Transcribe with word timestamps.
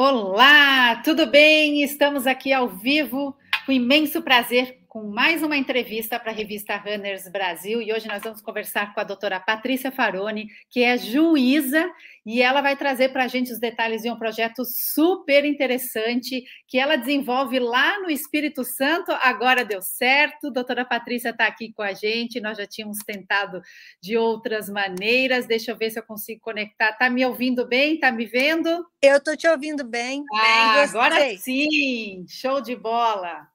Olá, 0.00 1.02
tudo 1.02 1.26
bem? 1.26 1.82
Estamos 1.82 2.24
aqui 2.24 2.52
ao 2.52 2.68
vivo 2.68 3.36
com 3.66 3.72
imenso 3.72 4.22
prazer 4.22 4.77
com 4.88 5.04
mais 5.04 5.42
uma 5.42 5.56
entrevista 5.56 6.18
para 6.18 6.32
a 6.32 6.34
revista 6.34 6.74
Runners 6.76 7.28
Brasil 7.28 7.82
e 7.82 7.92
hoje 7.92 8.08
nós 8.08 8.22
vamos 8.22 8.40
conversar 8.40 8.94
com 8.94 9.00
a 9.00 9.04
doutora 9.04 9.38
Patrícia 9.38 9.92
Faroni, 9.92 10.48
que 10.70 10.82
é 10.82 10.96
juíza, 10.96 11.90
e 12.24 12.40
ela 12.40 12.62
vai 12.62 12.74
trazer 12.74 13.10
para 13.10 13.24
a 13.24 13.28
gente 13.28 13.52
os 13.52 13.58
detalhes 13.58 14.02
de 14.02 14.10
um 14.10 14.16
projeto 14.16 14.64
super 14.64 15.44
interessante 15.44 16.42
que 16.66 16.78
ela 16.78 16.96
desenvolve 16.96 17.58
lá 17.58 18.00
no 18.00 18.10
Espírito 18.10 18.64
Santo. 18.64 19.12
Agora 19.12 19.64
deu 19.64 19.82
certo, 19.82 20.50
doutora 20.50 20.86
Patrícia 20.86 21.30
está 21.30 21.46
aqui 21.46 21.70
com 21.72 21.82
a 21.82 21.92
gente, 21.92 22.40
nós 22.40 22.56
já 22.56 22.66
tínhamos 22.66 22.98
tentado 23.06 23.60
de 24.02 24.16
outras 24.16 24.70
maneiras. 24.70 25.46
Deixa 25.46 25.70
eu 25.70 25.76
ver 25.76 25.90
se 25.90 25.98
eu 25.98 26.02
consigo 26.02 26.40
conectar. 26.40 26.90
Está 26.90 27.10
me 27.10 27.24
ouvindo 27.26 27.66
bem? 27.66 27.94
Está 27.94 28.10
me 28.10 28.24
vendo? 28.24 28.86
Eu 29.02 29.18
estou 29.18 29.36
te 29.36 29.46
ouvindo 29.46 29.84
bem. 29.84 30.24
Ah, 30.32 30.72
bem, 30.74 30.82
agora 30.84 31.36
sim! 31.36 32.24
Show 32.26 32.62
de 32.62 32.74
bola! 32.74 33.48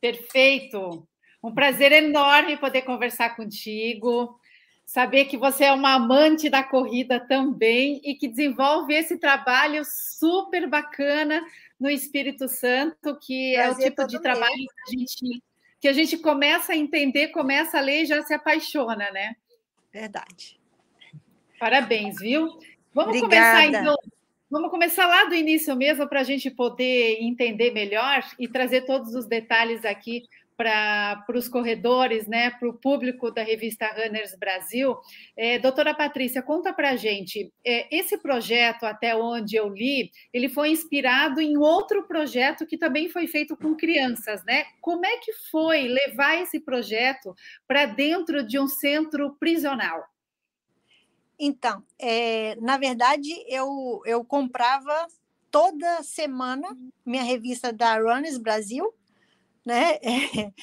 Perfeito. 0.00 1.06
Um 1.42 1.54
prazer 1.54 1.92
enorme 1.92 2.56
poder 2.56 2.82
conversar 2.82 3.36
contigo, 3.36 4.38
saber 4.84 5.26
que 5.26 5.36
você 5.36 5.64
é 5.64 5.72
uma 5.72 5.94
amante 5.94 6.48
da 6.48 6.62
corrida 6.62 7.20
também 7.20 8.00
e 8.04 8.14
que 8.14 8.28
desenvolve 8.28 8.94
esse 8.94 9.18
trabalho 9.18 9.82
super 9.84 10.68
bacana 10.68 11.44
no 11.78 11.90
Espírito 11.90 12.48
Santo, 12.48 13.16
que 13.16 13.54
prazer 13.54 13.84
é 13.84 13.88
o 13.88 13.90
tipo 13.90 14.06
de 14.06 14.20
trabalho 14.20 14.54
que 14.54 14.64
a, 14.64 14.98
gente, 14.98 15.42
que 15.80 15.88
a 15.88 15.92
gente 15.92 16.16
começa 16.18 16.72
a 16.72 16.76
entender, 16.76 17.28
começa 17.28 17.78
a 17.78 17.80
ler 17.80 18.02
e 18.02 18.06
já 18.06 18.22
se 18.22 18.32
apaixona, 18.32 19.10
né? 19.10 19.36
Verdade. 19.92 20.58
Parabéns, 21.58 22.18
viu? 22.18 22.58
Vamos 22.94 23.16
Obrigada. 23.16 23.60
começar 23.60 23.66
então 23.66 23.96
Vamos 24.48 24.70
começar 24.70 25.08
lá 25.08 25.24
do 25.24 25.34
início 25.34 25.74
mesmo 25.74 26.08
para 26.08 26.20
a 26.20 26.24
gente 26.24 26.48
poder 26.50 27.18
entender 27.20 27.72
melhor 27.72 28.22
e 28.38 28.46
trazer 28.46 28.82
todos 28.82 29.12
os 29.12 29.26
detalhes 29.26 29.84
aqui 29.84 30.22
para 30.56 31.24
os 31.34 31.48
corredores, 31.48 32.28
né, 32.28 32.50
para 32.50 32.68
o 32.68 32.72
público 32.72 33.30
da 33.30 33.42
revista 33.42 33.88
Runners 33.88 34.36
Brasil. 34.38 34.96
É, 35.36 35.58
doutora 35.58 35.92
Patrícia, 35.92 36.40
conta 36.42 36.72
para 36.72 36.90
a 36.90 36.96
gente, 36.96 37.52
é, 37.66 37.94
esse 37.94 38.16
projeto, 38.18 38.84
até 38.84 39.16
onde 39.16 39.56
eu 39.56 39.68
li, 39.68 40.12
ele 40.32 40.48
foi 40.48 40.70
inspirado 40.70 41.40
em 41.40 41.58
outro 41.58 42.06
projeto 42.06 42.64
que 42.64 42.78
também 42.78 43.08
foi 43.08 43.26
feito 43.26 43.56
com 43.56 43.74
crianças, 43.74 44.44
né? 44.44 44.64
Como 44.80 45.04
é 45.04 45.18
que 45.18 45.32
foi 45.50 45.88
levar 45.88 46.40
esse 46.40 46.60
projeto 46.60 47.34
para 47.66 47.84
dentro 47.84 48.46
de 48.46 48.60
um 48.60 48.68
centro 48.68 49.36
prisional? 49.40 50.04
Então, 51.38 51.82
é, 51.98 52.56
na 52.56 52.78
verdade, 52.78 53.30
eu, 53.48 54.00
eu 54.04 54.24
comprava 54.24 55.06
toda 55.50 56.02
semana 56.02 56.76
minha 57.04 57.22
revista 57.22 57.72
da 57.72 57.98
Runners 57.98 58.38
Brasil, 58.38 58.92
né? 59.64 59.98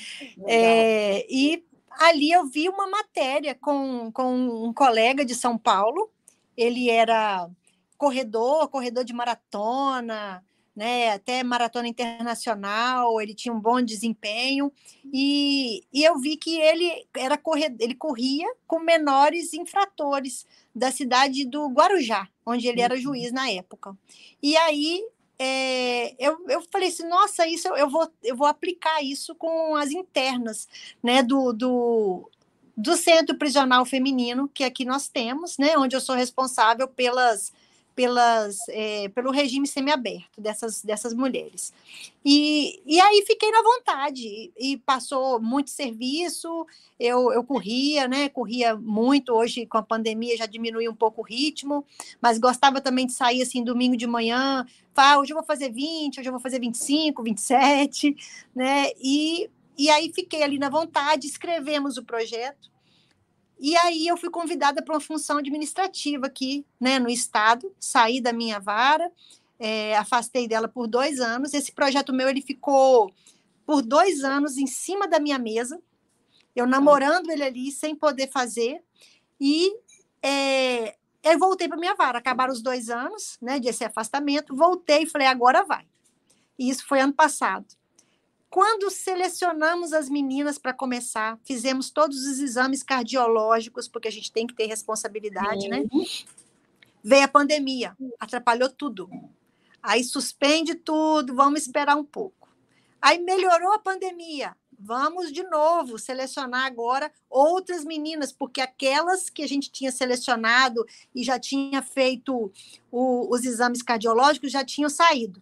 É, 0.45 1.25
e 1.29 1.63
ali 1.89 2.31
eu 2.31 2.45
vi 2.47 2.67
uma 2.67 2.87
matéria 2.87 3.55
com, 3.55 4.11
com 4.11 4.65
um 4.65 4.73
colega 4.73 5.23
de 5.23 5.35
São 5.35 5.57
Paulo, 5.57 6.09
ele 6.57 6.89
era 6.89 7.49
corredor, 7.97 8.67
corredor 8.67 9.03
de 9.03 9.13
maratona, 9.13 10.43
né, 10.75 11.11
até 11.11 11.43
maratona 11.43 11.87
internacional, 11.87 13.21
ele 13.21 13.33
tinha 13.33 13.53
um 13.53 13.59
bom 13.59 13.81
desempenho, 13.81 14.71
e, 15.13 15.83
e 15.93 16.03
eu 16.03 16.19
vi 16.19 16.35
que 16.35 16.59
ele 16.59 17.05
era 17.15 17.37
corredor, 17.37 17.77
ele 17.79 17.95
corria 17.95 18.47
com 18.65 18.79
menores 18.79 19.53
infratores 19.53 20.45
da 20.75 20.91
cidade 20.91 21.45
do 21.45 21.67
Guarujá, 21.67 22.27
onde 22.45 22.67
ele 22.67 22.81
era 22.81 22.97
juiz 22.97 23.31
na 23.31 23.49
época. 23.49 23.95
E 24.41 24.57
aí 24.57 25.05
é, 25.37 26.15
eu, 26.17 26.43
eu 26.47 26.61
falei 26.71 26.89
assim, 26.89 27.07
nossa, 27.07 27.47
isso 27.47 27.67
eu, 27.67 27.75
eu, 27.75 27.89
vou, 27.89 28.11
eu 28.23 28.35
vou 28.35 28.47
aplicar 28.47 29.03
isso 29.03 29.35
com 29.35 29.75
as 29.75 29.91
internas 29.91 30.67
né, 31.01 31.21
do, 31.21 31.51
do, 31.53 32.29
do 32.75 32.95
Centro 32.95 33.37
Prisional 33.37 33.85
Feminino, 33.85 34.47
que 34.47 34.63
aqui 34.63 34.85
nós 34.85 35.07
temos, 35.07 35.57
né, 35.57 35.77
onde 35.77 35.95
eu 35.95 36.01
sou 36.01 36.15
responsável 36.15 36.87
pelas 36.87 37.51
pelas, 37.95 38.57
é, 38.69 39.07
pelo 39.09 39.31
regime 39.31 39.67
semiaberto 39.67 40.41
dessas, 40.41 40.81
dessas 40.81 41.13
mulheres. 41.13 41.73
E, 42.25 42.81
e 42.85 42.99
aí 42.99 43.23
fiquei 43.27 43.51
na 43.51 43.61
vontade, 43.61 44.51
e 44.57 44.77
passou 44.77 45.39
muito 45.39 45.69
serviço, 45.69 46.65
eu, 46.99 47.31
eu 47.31 47.43
corria, 47.43 48.07
né? 48.07 48.29
Corria 48.29 48.75
muito, 48.75 49.33
hoje 49.33 49.65
com 49.65 49.77
a 49.77 49.83
pandemia 49.83 50.37
já 50.37 50.45
diminui 50.45 50.87
um 50.87 50.95
pouco 50.95 51.21
o 51.21 51.23
ritmo, 51.25 51.85
mas 52.21 52.37
gostava 52.37 52.81
também 52.81 53.05
de 53.05 53.13
sair 53.13 53.41
assim 53.41 53.63
domingo 53.63 53.97
de 53.97 54.07
manhã, 54.07 54.65
falar, 54.93 55.19
hoje 55.19 55.33
eu 55.33 55.37
vou 55.37 55.45
fazer 55.45 55.69
20, 55.71 56.19
hoje 56.19 56.29
eu 56.29 56.33
vou 56.33 56.41
fazer 56.41 56.59
25, 56.59 57.21
27, 57.21 58.15
né? 58.55 58.91
E, 59.01 59.49
e 59.77 59.89
aí 59.89 60.11
fiquei 60.13 60.43
ali 60.43 60.57
na 60.57 60.69
vontade, 60.69 61.27
escrevemos 61.27 61.97
o 61.97 62.03
projeto, 62.03 62.72
e 63.63 63.77
aí 63.77 64.07
eu 64.07 64.17
fui 64.17 64.29
convidada 64.29 64.83
para 64.83 64.93
uma 64.93 64.99
função 64.99 65.37
administrativa 65.37 66.27
aqui, 66.27 66.65
né, 66.77 66.99
no 66.99 67.09
estado, 67.09 67.73
saí 67.79 68.19
da 68.19 68.33
minha 68.33 68.59
vara, 68.59 69.09
é, 69.57 69.95
afastei 69.95 70.49
dela 70.49 70.67
por 70.67 70.85
dois 70.85 71.21
anos. 71.21 71.53
Esse 71.53 71.71
projeto 71.71 72.11
meu 72.11 72.27
ele 72.27 72.41
ficou 72.41 73.09
por 73.65 73.81
dois 73.81 74.21
anos 74.25 74.57
em 74.57 74.67
cima 74.67 75.07
da 75.07 75.17
minha 75.17 75.39
mesa, 75.39 75.81
eu 76.53 76.67
namorando 76.67 77.29
ele 77.29 77.41
ali 77.41 77.71
sem 77.71 77.95
poder 77.95 78.29
fazer 78.29 78.83
e 79.39 79.73
é, 80.21 80.97
eu 81.23 81.39
voltei 81.39 81.69
para 81.69 81.77
minha 81.77 81.95
vara. 81.95 82.19
Acabaram 82.19 82.51
os 82.51 82.61
dois 82.61 82.89
anos, 82.89 83.37
né, 83.41 83.61
desse 83.61 83.85
afastamento, 83.85 84.53
voltei 84.53 85.03
e 85.03 85.09
falei 85.09 85.27
agora 85.27 85.63
vai. 85.63 85.87
E 86.59 86.69
isso 86.69 86.85
foi 86.85 86.99
ano 86.99 87.13
passado. 87.13 87.65
Quando 88.53 88.91
selecionamos 88.91 89.93
as 89.93 90.07
meninas 90.07 90.59
para 90.59 90.71
começar, 90.71 91.39
fizemos 91.43 91.89
todos 91.89 92.23
os 92.23 92.37
exames 92.37 92.83
cardiológicos, 92.83 93.87
porque 93.87 94.07
a 94.07 94.11
gente 94.11 94.31
tem 94.31 94.45
que 94.45 94.53
ter 94.53 94.67
responsabilidade, 94.67 95.67
né? 95.67 95.83
Veio 97.03 97.23
a 97.23 97.27
pandemia, 97.27 97.97
atrapalhou 98.19 98.69
tudo. 98.69 99.09
Aí 99.81 100.03
suspende 100.03 100.75
tudo, 100.75 101.33
vamos 101.33 101.63
esperar 101.63 101.95
um 101.95 102.03
pouco. 102.03 102.47
Aí 103.01 103.17
melhorou 103.17 103.73
a 103.73 103.79
pandemia, 103.79 104.55
vamos 104.79 105.31
de 105.31 105.41
novo 105.41 105.97
selecionar 105.97 106.67
agora 106.67 107.11
outras 107.27 107.83
meninas, 107.83 108.31
porque 108.31 108.61
aquelas 108.61 109.31
que 109.31 109.41
a 109.41 109.47
gente 109.47 109.71
tinha 109.71 109.91
selecionado 109.91 110.85
e 111.15 111.23
já 111.23 111.39
tinha 111.39 111.81
feito 111.81 112.51
o, 112.91 113.33
os 113.33 113.45
exames 113.45 113.81
cardiológicos 113.81 114.51
já 114.51 114.63
tinham 114.63 114.91
saído. 114.91 115.41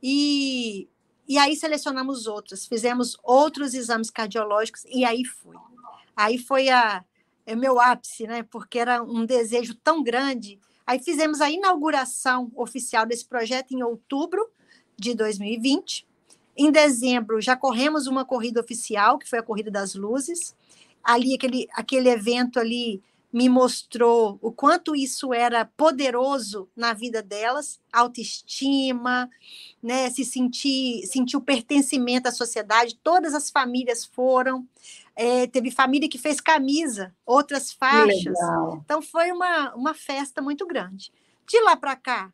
E 0.00 0.88
e 1.28 1.36
aí 1.36 1.54
selecionamos 1.54 2.26
outras, 2.26 2.66
fizemos 2.66 3.18
outros 3.22 3.74
exames 3.74 4.10
cardiológicos 4.10 4.84
e 4.86 5.04
aí 5.04 5.24
foi. 5.24 5.54
Aí 6.16 6.38
foi 6.38 6.70
a 6.70 7.04
é 7.44 7.56
meu 7.56 7.80
ápice, 7.80 8.26
né? 8.26 8.42
Porque 8.42 8.78
era 8.78 9.02
um 9.02 9.24
desejo 9.24 9.74
tão 9.74 10.02
grande. 10.02 10.58
Aí 10.86 10.98
fizemos 10.98 11.40
a 11.40 11.50
inauguração 11.50 12.52
oficial 12.54 13.06
desse 13.06 13.24
projeto 13.24 13.72
em 13.72 13.82
outubro 13.82 14.46
de 14.98 15.14
2020. 15.14 16.06
Em 16.56 16.70
dezembro 16.70 17.40
já 17.40 17.56
corremos 17.56 18.06
uma 18.06 18.24
corrida 18.24 18.60
oficial, 18.60 19.18
que 19.18 19.28
foi 19.28 19.38
a 19.38 19.42
Corrida 19.42 19.70
das 19.70 19.94
Luzes. 19.94 20.54
Ali 21.02 21.34
aquele 21.34 21.68
aquele 21.72 22.08
evento 22.08 22.58
ali 22.58 23.02
me 23.32 23.48
mostrou 23.48 24.38
o 24.40 24.50
quanto 24.50 24.96
isso 24.96 25.34
era 25.34 25.64
poderoso 25.64 26.68
na 26.74 26.94
vida 26.94 27.22
delas, 27.22 27.78
autoestima, 27.92 29.28
né, 29.82 30.08
se 30.10 30.24
sentir, 30.24 31.06
sentir 31.06 31.36
o 31.36 31.40
pertencimento 31.42 32.28
à 32.28 32.32
sociedade. 32.32 32.98
Todas 33.02 33.34
as 33.34 33.50
famílias 33.50 34.04
foram. 34.04 34.66
É, 35.14 35.46
teve 35.46 35.70
família 35.70 36.08
que 36.08 36.16
fez 36.16 36.40
camisa, 36.40 37.14
outras 37.26 37.72
faixas. 37.72 38.38
Então 38.84 39.02
foi 39.02 39.30
uma, 39.30 39.74
uma 39.74 39.92
festa 39.92 40.40
muito 40.40 40.66
grande. 40.66 41.12
De 41.46 41.60
lá 41.60 41.76
para 41.76 41.96
cá, 41.96 42.32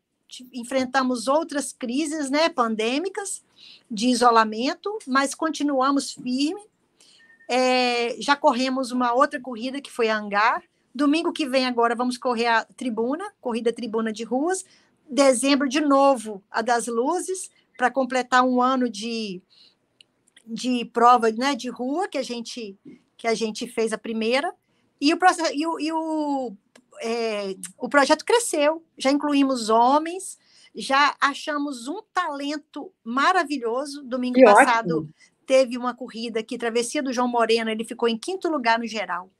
enfrentamos 0.53 1.27
outras 1.27 1.73
crises 1.73 2.31
né, 2.31 2.49
pandêmicas 2.49 3.43
de 3.91 4.09
isolamento, 4.09 4.97
mas 5.07 5.35
continuamos 5.35 6.13
firme. 6.13 6.63
É, 7.49 8.17
já 8.21 8.37
corremos 8.37 8.91
uma 8.91 9.13
outra 9.13 9.41
corrida 9.41 9.81
que 9.81 9.91
foi 9.91 10.09
a 10.09 10.17
Angar, 10.17 10.63
Domingo 10.95 11.33
que 11.33 11.49
vem, 11.49 11.67
agora, 11.67 11.97
vamos 11.97 12.17
correr 12.17 12.47
a 12.47 12.65
tribuna, 12.65 13.25
corrida 13.41 13.73
tribuna 13.73 14.13
de 14.13 14.23
ruas. 14.23 14.65
Dezembro, 15.11 15.69
de 15.69 15.81
novo, 15.81 16.43
a 16.51 16.63
das 16.63 16.87
luzes, 16.87 17.51
para 17.77 17.91
completar 17.91 18.45
um 18.45 18.63
ano 18.63 18.89
de, 18.89 19.43
de 20.47 20.85
prova 20.85 21.31
né, 21.33 21.55
de 21.55 21.69
rua 21.69 22.07
que 22.09 22.19
a 22.19 22.23
gente 22.23 22.79
que 23.17 23.29
a 23.29 23.35
gente 23.35 23.67
fez 23.67 23.93
a 23.93 23.99
primeira. 23.99 24.55
E 25.01 25.13
o, 25.13 25.19
e 25.55 25.67
o, 25.67 25.81
e 25.81 25.93
o, 25.93 26.57
é, 27.01 27.57
o 27.79 27.89
projeto 27.89 28.25
cresceu, 28.25 28.85
já 28.99 29.11
incluímos 29.11 29.71
homens, 29.71 30.39
já 30.75 31.15
achamos 31.21 31.89
um 31.89 32.03
talento 32.13 32.93
maravilhoso. 33.03 34.03
Domingo 34.03 34.35
que 34.35 34.45
passado 34.45 34.99
ótimo. 34.99 35.15
teve 35.47 35.79
uma 35.79 35.95
corrida 35.95 36.41
aqui, 36.41 36.59
Travessia 36.59 37.03
do 37.03 37.13
João 37.13 37.29
Moreno, 37.29 37.71
ele 37.71 37.85
ficou 37.85 38.09
em 38.09 38.19
quinto 38.19 38.49
lugar 38.49 38.79
no 38.79 38.87
geral. 38.87 39.31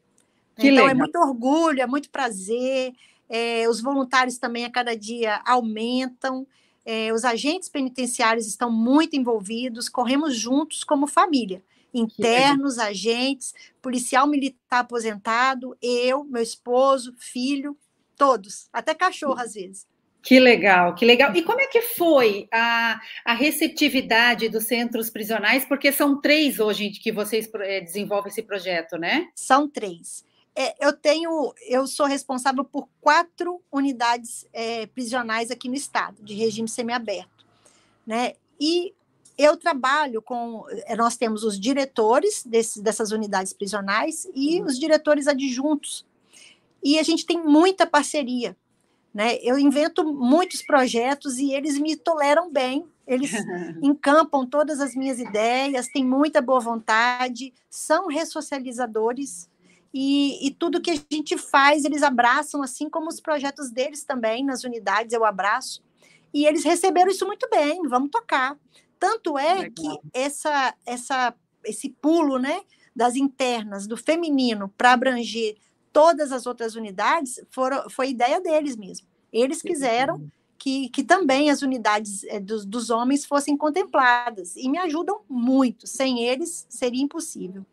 Que 0.57 0.69
então, 0.69 0.85
é 0.85 0.89
legal. 0.89 0.91
é 0.91 0.95
muito 0.95 1.19
orgulho, 1.19 1.81
é 1.81 1.87
muito 1.87 2.11
prazer. 2.11 2.93
É, 3.29 3.69
os 3.69 3.81
voluntários 3.81 4.39
também 4.39 4.65
a 4.65 4.71
cada 4.71 4.97
dia 4.97 5.41
aumentam. 5.47 6.47
é, 6.85 7.13
os 7.13 7.25
agentes 7.25 7.69
penitenciários 7.69 8.47
estão 8.47 8.71
muito 8.71 9.17
envolvidos, 9.17 9.89
corremos 9.89 10.37
juntos 10.37 10.85
como 10.85 11.07
família. 11.07 11.63
Internos, 11.93 12.79
agentes, 12.79 13.55
policial 13.81 14.27
militar 14.27 14.81
aposentado, 14.81 15.77
eu, 15.81 16.25
meu 16.25 16.43
esposo, 16.43 17.15
filho, 17.17 17.77
todos, 18.17 18.69
até 18.73 18.95
cachorro 18.95 19.41
às 19.41 19.55
vezes. 19.55 19.87
Que 20.25 20.41
legal, 20.41 20.95
que 20.95 21.05
legal. 21.05 21.37
E 21.37 21.43
como 21.43 21.61
é 21.61 21.67
que 21.67 21.83
foi 21.83 22.49
a, 22.51 22.99
a 23.27 23.35
receptividade 23.35 24.49
dos 24.49 24.65
centros 24.65 25.11
prisionais? 25.11 25.67
Porque 25.67 25.93
são 25.93 26.19
três 26.19 26.59
hoje 26.59 26.91
que 26.91 27.13
vocês 27.13 27.49
é, 27.61 27.83
desenvolvem 27.83 28.31
esse 28.31 28.43
projeto, 28.43 28.97
né? 28.97 29.29
São 29.35 29.69
três. 29.69 30.25
É, 30.57 30.87
eu 30.87 30.93
tenho, 30.93 31.53
eu 31.67 31.87
sou 31.87 32.07
responsável 32.07 32.65
por 32.65 32.89
quatro 33.01 33.61
unidades 33.73 34.47
é, 34.53 34.87
prisionais 34.87 35.51
aqui 35.51 35.69
no 35.69 35.75
estado, 35.75 36.23
de 36.23 36.35
regime 36.35 36.69
semiaberto, 36.69 37.45
né? 38.07 38.35
E 38.61 38.95
eu 39.37 39.57
trabalho 39.57 40.23
com, 40.23 40.65
nós 40.97 41.17
temos 41.17 41.43
os 41.43 41.59
diretores 41.59 42.45
desse, 42.45 42.81
dessas 42.81 43.11
unidades 43.11 43.53
prisionais 43.53 44.29
e 44.33 44.61
uhum. 44.61 44.67
os 44.67 44.79
diretores 44.79 45.27
adjuntos. 45.27 46.07
E 46.83 46.99
a 46.99 47.03
gente 47.03 47.27
tem 47.27 47.43
muita 47.43 47.87
parceria. 47.87 48.57
Né? 49.13 49.39
Eu 49.43 49.59
invento 49.59 50.05
muitos 50.05 50.63
projetos 50.63 51.39
e 51.39 51.53
eles 51.53 51.79
me 51.79 51.97
toleram 51.97 52.51
bem, 52.51 52.85
eles 53.07 53.33
encampam 53.83 54.47
todas 54.47 54.81
as 54.81 54.95
minhas 54.95 55.19
ideias, 55.19 55.89
têm 55.89 56.05
muita 56.05 56.41
boa 56.41 56.61
vontade, 56.61 57.53
são 57.69 58.07
ressocializadores 58.07 59.49
e, 59.97 60.45
e, 60.45 60.51
tudo 60.51 60.81
que 60.81 60.91
a 60.91 61.01
gente 61.09 61.39
faz 61.39 61.85
eles 61.85 62.03
abraçam, 62.03 62.61
assim 62.65 62.91
como 62.91 63.09
os 63.09 63.21
projetos 63.21 63.71
deles 63.71 64.03
também, 64.03 64.45
nas 64.45 64.65
unidades 64.65 65.13
eu 65.13 65.25
abraço. 65.25 65.81
E 66.33 66.45
eles 66.45 66.65
receberam 66.65 67.13
isso 67.13 67.25
muito 67.25 67.49
bem, 67.49 67.81
vamos 67.87 68.11
tocar. 68.11 68.59
Tanto 68.99 69.39
é 69.39 69.55
Legal. 69.55 69.71
que 69.71 70.01
essa, 70.13 70.75
essa, 70.85 71.33
esse 71.65 71.91
pulo 71.91 72.41
né, 72.41 72.63
das 72.95 73.15
internas, 73.15 73.87
do 73.87 73.97
feminino, 73.97 74.69
para 74.77 74.95
abranger 74.95 75.57
todas 75.93 76.33
as 76.33 76.45
outras 76.45 76.75
unidades 76.75 77.41
foram, 77.49 77.89
foi 77.89 78.11
ideia 78.11 78.41
deles 78.41 78.77
mesmo. 78.77 79.07
Eles 79.33 79.63
quiseram 79.63 80.29
que, 80.59 80.89
que 80.89 81.05
também 81.05 81.51
as 81.51 81.63
unidades 81.63 82.25
é, 82.25 82.41
dos, 82.41 82.65
dos 82.65 82.91
homens 82.91 83.25
fossem 83.25 83.57
contempladas 83.57 84.57
e 84.57 84.69
me 84.69 84.79
ajudam 84.79 85.21
muito. 85.29 85.87
Sem 85.87 86.25
eles, 86.25 86.67
seria 86.69 87.03
impossível. 87.03 87.65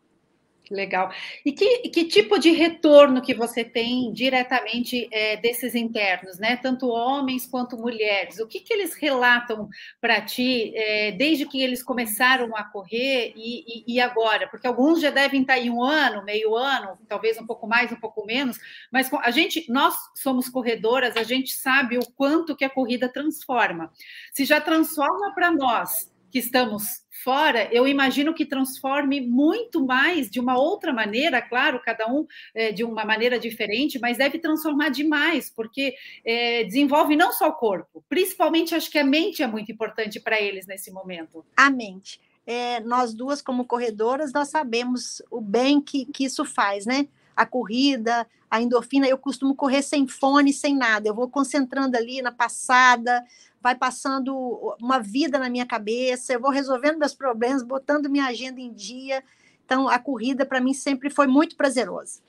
Legal. 0.72 1.12
E 1.44 1.52
que, 1.52 1.90
que 1.90 2.04
tipo 2.04 2.38
de 2.38 2.50
retorno 2.50 3.20
que 3.20 3.34
você 3.34 3.62
tem 3.62 4.10
diretamente 4.10 5.06
é, 5.12 5.36
desses 5.36 5.74
internos, 5.74 6.38
né? 6.38 6.56
Tanto 6.56 6.88
homens 6.88 7.46
quanto 7.46 7.76
mulheres. 7.76 8.38
O 8.38 8.46
que, 8.46 8.58
que 8.58 8.72
eles 8.72 8.94
relatam 8.94 9.68
para 10.00 10.22
ti 10.22 10.72
é, 10.74 11.12
desde 11.12 11.44
que 11.44 11.62
eles 11.62 11.82
começaram 11.82 12.56
a 12.56 12.64
correr 12.64 13.34
e, 13.36 13.84
e, 13.84 13.96
e, 13.96 14.00
agora? 14.00 14.48
Porque 14.48 14.66
alguns 14.66 15.02
já 15.02 15.10
devem 15.10 15.42
estar 15.42 15.58
em 15.58 15.68
um 15.68 15.82
ano, 15.82 16.24
meio 16.24 16.56
ano, 16.56 16.98
talvez 17.06 17.38
um 17.38 17.46
pouco 17.46 17.66
mais, 17.66 17.92
um 17.92 18.00
pouco 18.00 18.24
menos. 18.24 18.58
Mas 18.90 19.12
a 19.12 19.30
gente, 19.30 19.70
nós 19.70 19.94
somos 20.14 20.48
corredoras, 20.48 21.18
a 21.18 21.22
gente 21.22 21.52
sabe 21.52 21.98
o 21.98 22.10
quanto 22.16 22.56
que 22.56 22.64
a 22.64 22.70
corrida 22.70 23.10
transforma. 23.10 23.92
Se 24.32 24.46
já 24.46 24.58
transforma 24.58 25.34
para 25.34 25.50
nós 25.50 26.10
que 26.32 26.38
estamos 26.38 27.02
fora, 27.22 27.68
eu 27.70 27.86
imagino 27.86 28.34
que 28.34 28.46
transforme 28.46 29.20
muito 29.20 29.84
mais 29.84 30.30
de 30.30 30.40
uma 30.40 30.58
outra 30.58 30.92
maneira, 30.92 31.40
claro, 31.42 31.80
cada 31.84 32.08
um 32.08 32.26
é, 32.54 32.72
de 32.72 32.82
uma 32.82 33.04
maneira 33.04 33.38
diferente, 33.38 33.98
mas 34.00 34.16
deve 34.18 34.38
transformar 34.38 34.88
demais, 34.88 35.50
porque 35.50 35.94
é, 36.24 36.64
desenvolve 36.64 37.14
não 37.14 37.30
só 37.30 37.48
o 37.48 37.52
corpo, 37.52 38.02
principalmente 38.08 38.74
acho 38.74 38.90
que 38.90 38.98
a 38.98 39.04
mente 39.04 39.42
é 39.42 39.46
muito 39.46 39.70
importante 39.70 40.18
para 40.18 40.40
eles 40.40 40.66
nesse 40.66 40.90
momento. 40.90 41.44
A 41.56 41.70
mente. 41.70 42.18
É, 42.44 42.80
nós 42.80 43.14
duas, 43.14 43.40
como 43.40 43.66
corredoras, 43.66 44.32
nós 44.32 44.48
sabemos 44.48 45.22
o 45.30 45.40
bem 45.40 45.80
que, 45.80 46.06
que 46.06 46.24
isso 46.24 46.44
faz, 46.44 46.86
né? 46.86 47.06
A 47.36 47.46
corrida, 47.46 48.26
a 48.50 48.60
endorfina, 48.60 49.06
eu 49.06 49.16
costumo 49.16 49.54
correr 49.54 49.82
sem 49.82 50.06
fone, 50.06 50.52
sem 50.52 50.76
nada, 50.76 51.08
eu 51.08 51.14
vou 51.14 51.28
concentrando 51.28 51.96
ali 51.96 52.20
na 52.20 52.30
passada, 52.30 53.24
vai 53.62 53.74
passando 53.74 54.34
uma 54.80 54.98
vida 54.98 55.38
na 55.38 55.48
minha 55.48 55.64
cabeça, 55.64 56.32
eu 56.32 56.40
vou 56.40 56.50
resolvendo 56.50 56.98
meus 56.98 57.14
problemas, 57.14 57.62
botando 57.62 58.10
minha 58.10 58.26
agenda 58.26 58.60
em 58.60 58.72
dia. 58.72 59.22
Então, 59.64 59.88
a 59.88 59.98
corrida 59.98 60.44
para 60.44 60.60
mim 60.60 60.74
sempre 60.74 61.08
foi 61.08 61.26
muito 61.26 61.56
prazerosa. 61.56 62.20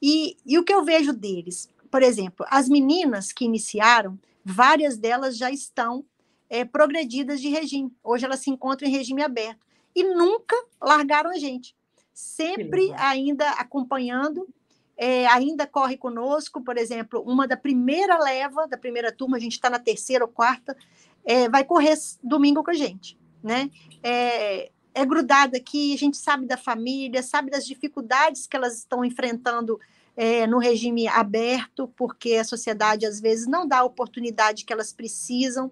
E, 0.00 0.36
e 0.44 0.58
o 0.58 0.64
que 0.64 0.72
eu 0.72 0.84
vejo 0.84 1.12
deles? 1.12 1.68
Por 1.90 2.02
exemplo, 2.02 2.44
as 2.48 2.68
meninas 2.68 3.32
que 3.32 3.44
iniciaram, 3.44 4.18
várias 4.44 4.96
delas 4.96 5.36
já 5.36 5.50
estão 5.50 6.04
é, 6.48 6.64
progredidas 6.64 7.40
de 7.40 7.48
regime. 7.48 7.92
Hoje 8.02 8.24
elas 8.24 8.40
se 8.40 8.50
encontram 8.50 8.88
em 8.88 8.92
regime 8.92 9.22
aberto. 9.22 9.60
E 9.94 10.02
nunca 10.02 10.56
largaram 10.80 11.30
a 11.30 11.38
gente. 11.38 11.76
Sempre 12.20 12.92
ainda 12.96 13.48
acompanhando 13.50 14.48
é, 14.96 15.24
ainda 15.28 15.68
corre 15.68 15.96
conosco, 15.96 16.60
por 16.60 16.76
exemplo, 16.76 17.22
uma 17.24 17.46
da 17.46 17.56
primeira 17.56 18.18
leva, 18.18 18.66
da 18.66 18.76
primeira 18.76 19.12
turma, 19.12 19.36
a 19.36 19.40
gente 19.40 19.52
está 19.52 19.70
na 19.70 19.78
terceira 19.78 20.24
ou 20.24 20.28
quarta, 20.28 20.76
é, 21.24 21.48
vai 21.48 21.62
correr 21.62 21.96
domingo 22.20 22.64
com 22.64 22.72
a 22.72 22.74
gente, 22.74 23.16
né? 23.40 23.70
É, 24.02 24.72
é 24.92 25.06
grudada 25.06 25.58
aqui, 25.58 25.94
a 25.94 25.96
gente 25.96 26.16
sabe 26.16 26.46
da 26.46 26.56
família, 26.56 27.22
sabe 27.22 27.52
das 27.52 27.64
dificuldades 27.64 28.48
que 28.48 28.56
elas 28.56 28.78
estão 28.78 29.04
enfrentando 29.04 29.78
é, 30.16 30.44
no 30.44 30.58
regime 30.58 31.06
aberto, 31.06 31.86
porque 31.96 32.34
a 32.34 32.42
sociedade 32.42 33.06
às 33.06 33.20
vezes 33.20 33.46
não 33.46 33.68
dá 33.68 33.78
a 33.78 33.84
oportunidade 33.84 34.64
que 34.64 34.72
elas 34.72 34.92
precisam. 34.92 35.70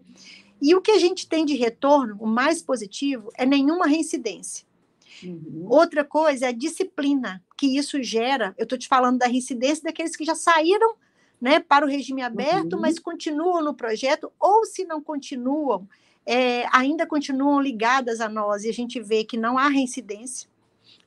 E 0.62 0.72
o 0.76 0.80
que 0.80 0.92
a 0.92 0.98
gente 1.00 1.28
tem 1.28 1.44
de 1.44 1.56
retorno, 1.56 2.16
o 2.20 2.26
mais 2.28 2.62
positivo, 2.62 3.32
é 3.36 3.44
nenhuma 3.44 3.88
reincidência. 3.88 4.64
Uhum. 5.22 5.66
Outra 5.68 6.04
coisa 6.04 6.46
é 6.46 6.48
a 6.48 6.52
disciplina 6.52 7.42
que 7.56 7.76
isso 7.76 8.02
gera. 8.02 8.54
Eu 8.58 8.64
estou 8.64 8.78
te 8.78 8.88
falando 8.88 9.18
da 9.18 9.26
reincidência 9.26 9.84
daqueles 9.84 10.16
que 10.16 10.24
já 10.24 10.34
saíram 10.34 10.94
né, 11.40 11.60
para 11.60 11.84
o 11.84 11.88
regime 11.88 12.22
aberto, 12.22 12.74
uhum. 12.74 12.80
mas 12.80 12.98
continuam 12.98 13.62
no 13.62 13.74
projeto, 13.74 14.32
ou 14.40 14.64
se 14.64 14.84
não 14.84 15.02
continuam, 15.02 15.86
é, 16.24 16.66
ainda 16.72 17.06
continuam 17.06 17.60
ligadas 17.60 18.20
a 18.20 18.28
nós, 18.28 18.64
e 18.64 18.68
a 18.68 18.72
gente 18.72 19.00
vê 19.00 19.24
que 19.24 19.36
não 19.36 19.58
há 19.58 19.68
reincidência, 19.68 20.48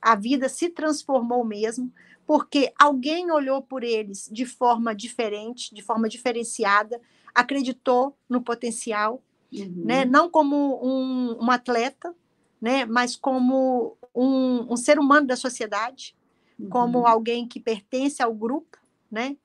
a 0.00 0.14
vida 0.14 0.48
se 0.48 0.70
transformou 0.70 1.44
mesmo, 1.44 1.92
porque 2.26 2.72
alguém 2.78 3.30
olhou 3.30 3.60
por 3.60 3.82
eles 3.82 4.28
de 4.30 4.46
forma 4.46 4.94
diferente, 4.94 5.74
de 5.74 5.82
forma 5.82 6.08
diferenciada, 6.08 7.00
acreditou 7.34 8.16
no 8.28 8.40
potencial, 8.40 9.22
uhum. 9.52 9.82
né, 9.84 10.04
não 10.04 10.30
como 10.30 10.80
um, 10.82 11.44
um 11.44 11.50
atleta, 11.50 12.14
né, 12.60 12.84
mas 12.84 13.16
como 13.16 13.96
um, 14.14 14.72
um 14.72 14.76
ser 14.76 14.98
humano 14.98 15.26
da 15.26 15.36
sociedade, 15.36 16.16
uhum. 16.58 16.68
como 16.68 17.06
alguém 17.06 17.46
que 17.46 17.60
pertence 17.60 18.22
ao 18.22 18.34
grupo, 18.34 18.78
né? 19.10 19.36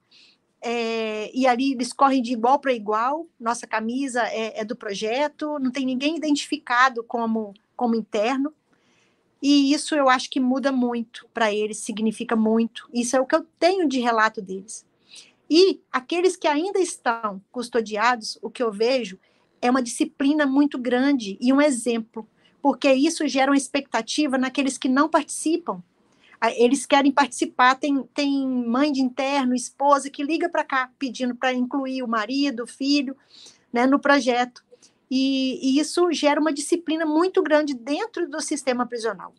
É, 0.62 1.30
e 1.32 1.46
ali 1.46 1.74
eles 1.74 1.94
correm 1.94 2.22
de 2.22 2.34
igual 2.34 2.60
para 2.60 2.74
igual. 2.74 3.28
Nossa 3.40 3.68
camisa 3.68 4.24
é, 4.24 4.62
é, 4.62 4.66
do 4.66 4.76
projeto, 4.76 5.60
não 5.60 5.72
tem 5.72 5.86
ninguém 5.86 6.18
identificado 6.18 7.04
como, 7.04 7.54
como 7.76 7.96
interno. 7.96 8.52
E 9.42 9.72
isso 9.72 9.94
eu 9.94 10.10
acho 10.10 10.30
que 10.30 10.40
muda 10.40 10.72
muito 10.72 11.30
para 11.32 11.54
eles, 11.54 11.78
significa 11.78 12.36
muito. 12.36 12.90
Isso 12.92 13.16
é 13.16 13.20
o 13.20 13.28
que 13.28 13.36
eu 13.36 13.46
tenho 13.60 13.88
de 13.88 14.00
relato 14.00 14.42
deles. 14.42 14.86
E 15.48 15.80
aqueles 15.92 16.36
que 16.36 16.48
ainda 16.48 16.80
estão 16.80 17.40
custodiados, 17.52 18.40
o 18.42 18.50
que 18.50 18.64
eu 18.64 18.72
vejo 18.72 19.20
é 19.62 19.70
uma 19.70 19.84
disciplina 19.84 20.48
muito 20.48 20.80
grande 20.80 21.38
e 21.40 21.54
um 21.54 21.62
exemplo 21.62 22.28
porque 22.66 22.92
isso 22.92 23.28
gera 23.28 23.52
uma 23.52 23.58
expectativa 23.58 24.40
naqueles 24.40 24.76
que 24.76 24.90
não 24.90 25.08
participam. 25.08 25.84
Ah, 26.42 26.52
eles 26.52 26.84
querem 26.84 27.12
participar, 27.12 27.76
tem, 27.76 28.02
tem 28.12 28.44
mãe 28.48 28.92
de 28.92 29.02
interno, 29.02 29.54
esposa, 29.54 30.10
que 30.10 30.24
liga 30.24 30.50
para 30.50 30.64
cá 30.64 30.90
pedindo 30.98 31.36
para 31.36 31.54
incluir 31.54 32.02
o 32.02 32.08
marido, 32.08 32.64
o 32.64 32.68
filho, 32.68 33.16
né, 33.72 33.86
no 33.86 34.00
projeto. 34.00 34.66
E, 35.12 35.60
e 35.62 35.80
isso 35.80 36.12
gera 36.12 36.42
uma 36.42 36.52
disciplina 36.52 37.06
muito 37.06 37.44
grande 37.44 37.76
dentro 37.76 38.28
do 38.28 38.42
sistema 38.42 38.84
prisional. 38.88 39.32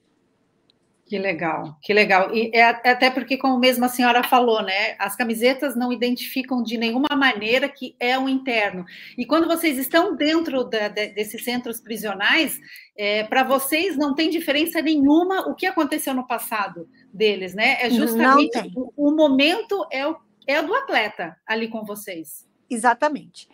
Que 1.07 1.21
legal, 1.21 1.79
que 1.81 1.95
legal. 1.95 2.35
E 2.35 2.51
é, 2.53 2.59
é 2.83 2.91
até 2.91 3.09
porque, 3.11 3.37
como 3.37 3.61
mesmo 3.61 3.85
a 3.85 3.89
senhora 3.89 4.25
falou, 4.25 4.61
né? 4.61 4.97
As 4.99 5.15
camisetas 5.15 5.77
não 5.77 5.93
identificam 5.93 6.65
de 6.65 6.77
nenhuma 6.77 7.15
maneira 7.17 7.69
que 7.69 7.95
é 8.01 8.19
um 8.19 8.29
interno. 8.29 8.85
E 9.17 9.25
quando 9.25 9.47
vocês 9.47 9.79
estão 9.79 10.17
dentro 10.17 10.65
da, 10.65 10.89
de, 10.89 11.11
desses 11.11 11.45
centros 11.45 11.81
prisionais, 11.81 12.61
é, 12.97 13.23
para 13.23 13.45
vocês 13.45 13.97
não 13.97 14.17
tem 14.17 14.29
diferença 14.29 14.83
nenhuma 14.83 15.49
o 15.49 15.55
que 15.55 15.65
aconteceu 15.65 16.13
no 16.13 16.27
passado 16.27 16.89
deles, 17.15 17.55
né? 17.55 17.77
É 17.81 17.89
justamente 17.89 18.59
o, 18.75 18.93
o, 18.97 19.13
momento 19.13 19.87
é 19.93 20.05
o, 20.09 20.17
é 20.45 20.61
o 20.61 20.67
do 20.67 20.75
atleta 20.75 21.37
ali 21.47 21.69
com 21.69 21.85
vocês. 21.85 22.49
Exatamente. 22.69 23.49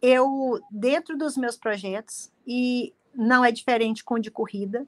Eu, 0.00 0.58
dentro 0.70 1.18
dos 1.18 1.36
meus 1.36 1.58
projetos, 1.58 2.32
e 2.46 2.94
não 3.14 3.44
é 3.44 3.52
diferente 3.52 4.02
com 4.02 4.14
o 4.14 4.18
de 4.18 4.30
corrida, 4.30 4.86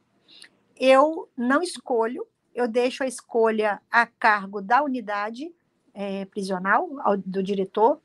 eu 0.79 1.29
não 1.37 1.63
escolho, 1.63 2.27
eu 2.55 2.69
deixo 2.69 3.03
a 3.03 3.07
escolha 3.07 3.81
a 3.91 4.07
cargo 4.07 4.61
da 4.61 4.83
unidade 4.83 5.53
é, 5.95 6.25
prisional, 6.27 6.89
ao, 7.01 7.17
do 7.17 7.43
diretor. 7.43 8.01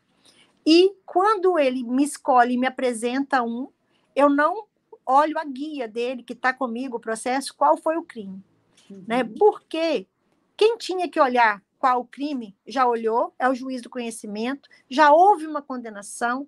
E 0.65 0.95
quando 1.05 1.57
ele 1.57 1.83
me 1.83 2.03
escolhe 2.03 2.53
e 2.53 2.57
me 2.57 2.67
apresenta 2.67 3.43
um, 3.43 3.67
eu 4.15 4.29
não 4.29 4.65
olho 5.05 5.37
a 5.37 5.43
guia 5.43 5.87
dele, 5.87 6.23
que 6.23 6.33
está 6.33 6.53
comigo, 6.53 6.97
o 6.97 7.01
processo, 7.01 7.53
qual 7.55 7.75
foi 7.77 7.97
o 7.97 8.03
crime. 8.03 8.41
Uhum. 8.89 9.03
Né? 9.07 9.23
Porque 9.23 10.07
quem 10.55 10.77
tinha 10.77 11.09
que 11.09 11.19
olhar 11.19 11.61
qual 11.79 12.01
o 12.01 12.05
crime 12.05 12.55
já 12.67 12.85
olhou, 12.85 13.33
é 13.39 13.49
o 13.49 13.55
juiz 13.55 13.81
do 13.81 13.89
conhecimento, 13.89 14.69
já 14.87 15.11
houve 15.11 15.47
uma 15.47 15.61
condenação, 15.61 16.47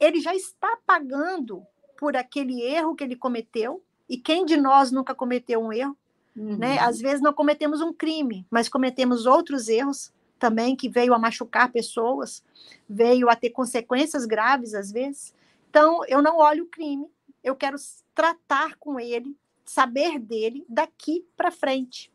ele 0.00 0.20
já 0.20 0.34
está 0.34 0.76
pagando 0.84 1.64
por 1.96 2.16
aquele 2.16 2.60
erro 2.60 2.94
que 2.94 3.04
ele 3.04 3.14
cometeu, 3.14 3.82
e 4.08 4.16
quem 4.16 4.44
de 4.44 4.56
nós 4.56 4.90
nunca 4.90 5.14
cometeu 5.14 5.60
um 5.60 5.72
erro? 5.72 5.96
Né? 6.34 6.42
Uhum. 6.42 6.56
Né? 6.56 6.78
Às 6.78 7.00
vezes 7.00 7.20
não 7.20 7.32
cometemos 7.32 7.80
um 7.80 7.92
crime, 7.92 8.46
mas 8.50 8.68
cometemos 8.68 9.26
outros 9.26 9.68
erros 9.68 10.12
também 10.38 10.76
que 10.76 10.88
veio 10.88 11.14
a 11.14 11.18
machucar 11.18 11.72
pessoas, 11.72 12.42
veio 12.88 13.28
a 13.30 13.36
ter 13.36 13.50
consequências 13.50 14.26
graves 14.26 14.74
às 14.74 14.92
vezes. 14.92 15.34
Então, 15.70 16.04
eu 16.06 16.22
não 16.22 16.38
olho 16.38 16.64
o 16.64 16.68
crime, 16.68 17.06
eu 17.42 17.56
quero 17.56 17.76
tratar 18.14 18.76
com 18.76 19.00
ele, 19.00 19.36
saber 19.64 20.18
dele 20.18 20.64
daqui 20.68 21.24
para 21.36 21.50
frente. 21.50 22.10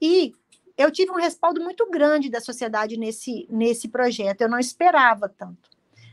E 0.00 0.34
eu 0.76 0.90
tive 0.90 1.10
um 1.10 1.16
respaldo 1.16 1.60
muito 1.60 1.88
grande 1.90 2.30
da 2.30 2.40
sociedade 2.40 2.96
nesse, 2.96 3.46
nesse 3.50 3.88
projeto, 3.88 4.40
eu 4.40 4.48
não 4.48 4.58
esperava 4.58 5.28
tanto. 5.28 5.70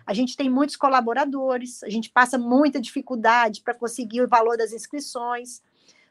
A 0.10 0.14
gente 0.14 0.36
tem 0.36 0.50
muitos 0.50 0.76
colaboradores, 0.76 1.84
a 1.84 1.90
gente 1.90 2.10
passa 2.10 2.38
muita 2.38 2.82
dificuldade 2.82 3.62
para 3.62 3.76
conseguir 3.76 4.22
o 4.22 4.28
valor 4.28 4.58
das 4.58 4.74
inscrições, 4.74 5.62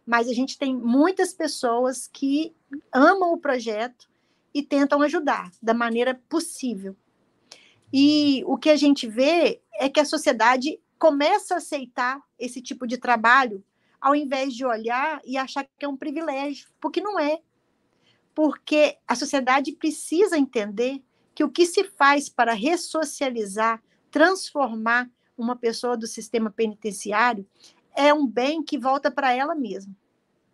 mas 0.06 0.28
a 0.28 0.32
gente 0.32 0.56
tem 0.56 0.72
muitas 0.74 1.32
pessoas 1.32 2.06
que 2.06 2.54
amam 2.92 3.32
o 3.32 3.38
projeto 3.38 4.08
e 4.54 4.62
tentam 4.62 5.02
ajudar 5.02 5.50
da 5.60 5.74
maneira 5.74 6.14
possível. 6.28 6.94
E 7.92 8.44
o 8.46 8.56
que 8.56 8.70
a 8.70 8.76
gente 8.76 9.08
vê 9.08 9.60
é 9.74 9.88
que 9.88 9.98
a 9.98 10.04
sociedade 10.04 10.78
começa 10.98 11.54
a 11.54 11.56
aceitar 11.56 12.22
esse 12.38 12.62
tipo 12.62 12.86
de 12.86 12.98
trabalho 12.98 13.64
ao 14.00 14.14
invés 14.14 14.54
de 14.54 14.64
olhar 14.64 15.20
e 15.24 15.36
achar 15.36 15.66
que 15.76 15.84
é 15.84 15.88
um 15.88 15.96
privilégio, 15.96 16.68
porque 16.80 17.00
não 17.00 17.18
é 17.18 17.40
porque 18.38 18.96
a 19.04 19.16
sociedade 19.16 19.72
precisa 19.72 20.38
entender 20.38 21.02
que 21.34 21.42
o 21.42 21.50
que 21.50 21.66
se 21.66 21.82
faz 21.82 22.28
para 22.28 22.52
ressocializar, 22.52 23.82
transformar 24.10 25.10
uma 25.36 25.56
pessoa 25.56 25.96
do 25.96 26.06
sistema 26.06 26.50
penitenciário 26.50 27.46
é 27.94 28.12
um 28.12 28.26
bem 28.26 28.62
que 28.62 28.78
volta 28.78 29.10
para 29.10 29.32
ela 29.32 29.54
mesma. 29.54 29.94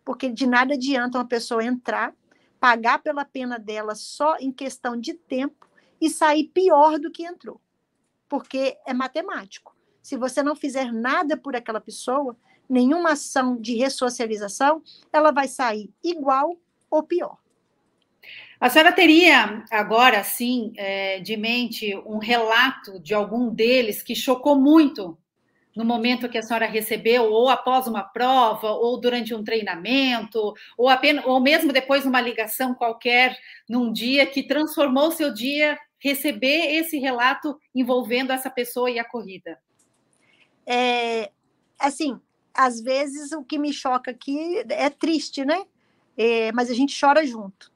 Porque 0.03 0.29
de 0.29 0.45
nada 0.45 0.73
adianta 0.75 1.17
uma 1.17 1.27
pessoa 1.27 1.63
entrar, 1.63 2.13
pagar 2.59 2.99
pela 2.99 3.25
pena 3.25 3.57
dela 3.57 3.95
só 3.95 4.37
em 4.37 4.51
questão 4.51 4.99
de 4.99 5.13
tempo 5.13 5.67
e 5.99 6.09
sair 6.09 6.45
pior 6.45 6.99
do 6.99 7.11
que 7.11 7.23
entrou. 7.23 7.59
Porque 8.27 8.77
é 8.85 8.93
matemático. 8.93 9.75
Se 10.01 10.17
você 10.17 10.43
não 10.43 10.55
fizer 10.55 10.91
nada 10.91 11.35
por 11.35 11.55
aquela 11.55 11.81
pessoa, 11.81 12.37
nenhuma 12.69 13.11
ação 13.13 13.59
de 13.59 13.75
ressocialização, 13.75 14.83
ela 15.11 15.31
vai 15.31 15.47
sair 15.47 15.91
igual 16.03 16.57
ou 16.89 17.03
pior. 17.03 17.37
A 18.59 18.69
senhora 18.69 18.91
teria 18.91 19.63
agora, 19.69 20.23
sim, 20.23 20.71
é, 20.77 21.19
de 21.19 21.35
mente 21.35 21.95
um 22.05 22.17
relato 22.17 22.99
de 22.99 23.13
algum 23.13 23.49
deles 23.53 24.01
que 24.01 24.15
chocou 24.15 24.57
muito 24.57 25.17
no 25.75 25.83
momento 25.83 26.29
que 26.29 26.37
a 26.37 26.41
senhora 26.41 26.65
recebeu, 26.65 27.25
ou 27.25 27.49
após 27.49 27.85
uma 27.85 28.01
prova, 28.01 28.71
ou 28.71 28.97
durante 28.97 29.35
um 29.35 29.43
treinamento, 29.43 30.53
ou 30.77 30.87
apenas, 30.87 31.25
ou 31.25 31.41
mesmo 31.41 31.73
depois 31.73 32.03
de 32.03 32.07
uma 32.07 32.21
ligação 32.21 32.73
qualquer, 32.73 33.37
num 33.67 33.91
dia 33.91 34.25
que 34.25 34.41
transformou 34.41 35.11
seu 35.11 35.33
dia, 35.33 35.77
receber 35.99 36.75
esse 36.75 36.97
relato 36.97 37.59
envolvendo 37.73 38.31
essa 38.31 38.49
pessoa 38.49 38.89
e 38.89 38.97
a 38.97 39.03
corrida? 39.03 39.59
É, 40.65 41.29
assim, 41.77 42.19
às 42.53 42.79
vezes 42.79 43.33
o 43.33 43.43
que 43.43 43.59
me 43.59 43.73
choca 43.73 44.11
aqui 44.11 44.63
é 44.69 44.89
triste, 44.89 45.43
né? 45.43 45.65
É, 46.17 46.53
mas 46.53 46.71
a 46.71 46.73
gente 46.73 46.97
chora 46.97 47.25
junto. 47.25 47.74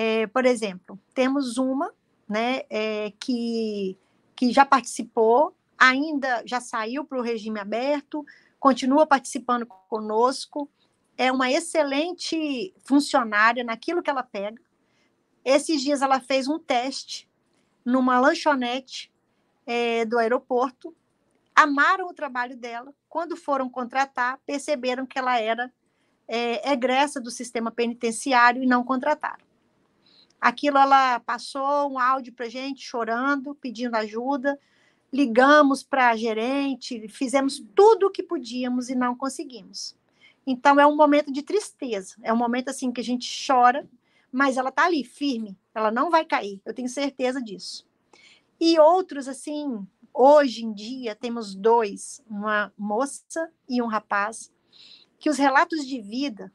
É, 0.00 0.28
por 0.28 0.46
exemplo, 0.46 0.96
temos 1.12 1.58
uma 1.58 1.92
né, 2.28 2.62
é, 2.70 3.12
que, 3.18 3.98
que 4.36 4.52
já 4.52 4.64
participou, 4.64 5.52
ainda 5.76 6.40
já 6.46 6.60
saiu 6.60 7.04
para 7.04 7.18
o 7.18 7.20
regime 7.20 7.58
aberto, 7.58 8.24
continua 8.60 9.08
participando 9.08 9.66
conosco, 9.66 10.70
é 11.16 11.32
uma 11.32 11.50
excelente 11.50 12.72
funcionária 12.84 13.64
naquilo 13.64 14.00
que 14.00 14.08
ela 14.08 14.22
pega. 14.22 14.62
Esses 15.44 15.82
dias 15.82 16.00
ela 16.00 16.20
fez 16.20 16.46
um 16.46 16.60
teste 16.60 17.28
numa 17.84 18.20
lanchonete 18.20 19.12
é, 19.66 20.04
do 20.04 20.16
aeroporto, 20.16 20.94
amaram 21.56 22.06
o 22.06 22.14
trabalho 22.14 22.56
dela, 22.56 22.94
quando 23.08 23.36
foram 23.36 23.68
contratar, 23.68 24.38
perceberam 24.46 25.04
que 25.04 25.18
ela 25.18 25.40
era 25.40 25.72
é, 26.28 26.70
egressa 26.70 27.20
do 27.20 27.32
sistema 27.32 27.72
penitenciário 27.72 28.62
e 28.62 28.66
não 28.66 28.84
contrataram. 28.84 29.47
Aquilo 30.40 30.78
ela 30.78 31.20
passou 31.20 31.90
um 31.90 31.98
áudio 31.98 32.32
para 32.32 32.48
gente 32.48 32.82
chorando, 32.82 33.54
pedindo 33.54 33.96
ajuda. 33.96 34.58
Ligamos 35.12 35.82
para 35.82 36.10
a 36.10 36.16
gerente, 36.16 37.08
fizemos 37.08 37.64
tudo 37.74 38.06
o 38.06 38.10
que 38.10 38.22
podíamos 38.22 38.88
e 38.88 38.94
não 38.94 39.16
conseguimos. 39.16 39.96
Então 40.46 40.78
é 40.80 40.86
um 40.86 40.96
momento 40.96 41.32
de 41.32 41.42
tristeza, 41.42 42.14
é 42.22 42.32
um 42.32 42.36
momento 42.36 42.70
assim 42.70 42.90
que 42.90 43.00
a 43.00 43.04
gente 43.04 43.30
chora, 43.46 43.88
mas 44.32 44.56
ela 44.56 44.70
está 44.70 44.84
ali 44.84 45.04
firme, 45.04 45.58
ela 45.74 45.90
não 45.90 46.10
vai 46.10 46.24
cair, 46.24 46.60
eu 46.64 46.72
tenho 46.72 46.88
certeza 46.88 47.42
disso. 47.42 47.86
E 48.60 48.78
outros 48.78 49.28
assim, 49.28 49.86
hoje 50.12 50.64
em 50.64 50.72
dia 50.72 51.14
temos 51.14 51.54
dois, 51.54 52.22
uma 52.28 52.72
moça 52.78 53.50
e 53.68 53.82
um 53.82 53.86
rapaz, 53.86 54.50
que 55.18 55.28
os 55.28 55.36
relatos 55.36 55.86
de 55.86 56.00
vida 56.00 56.52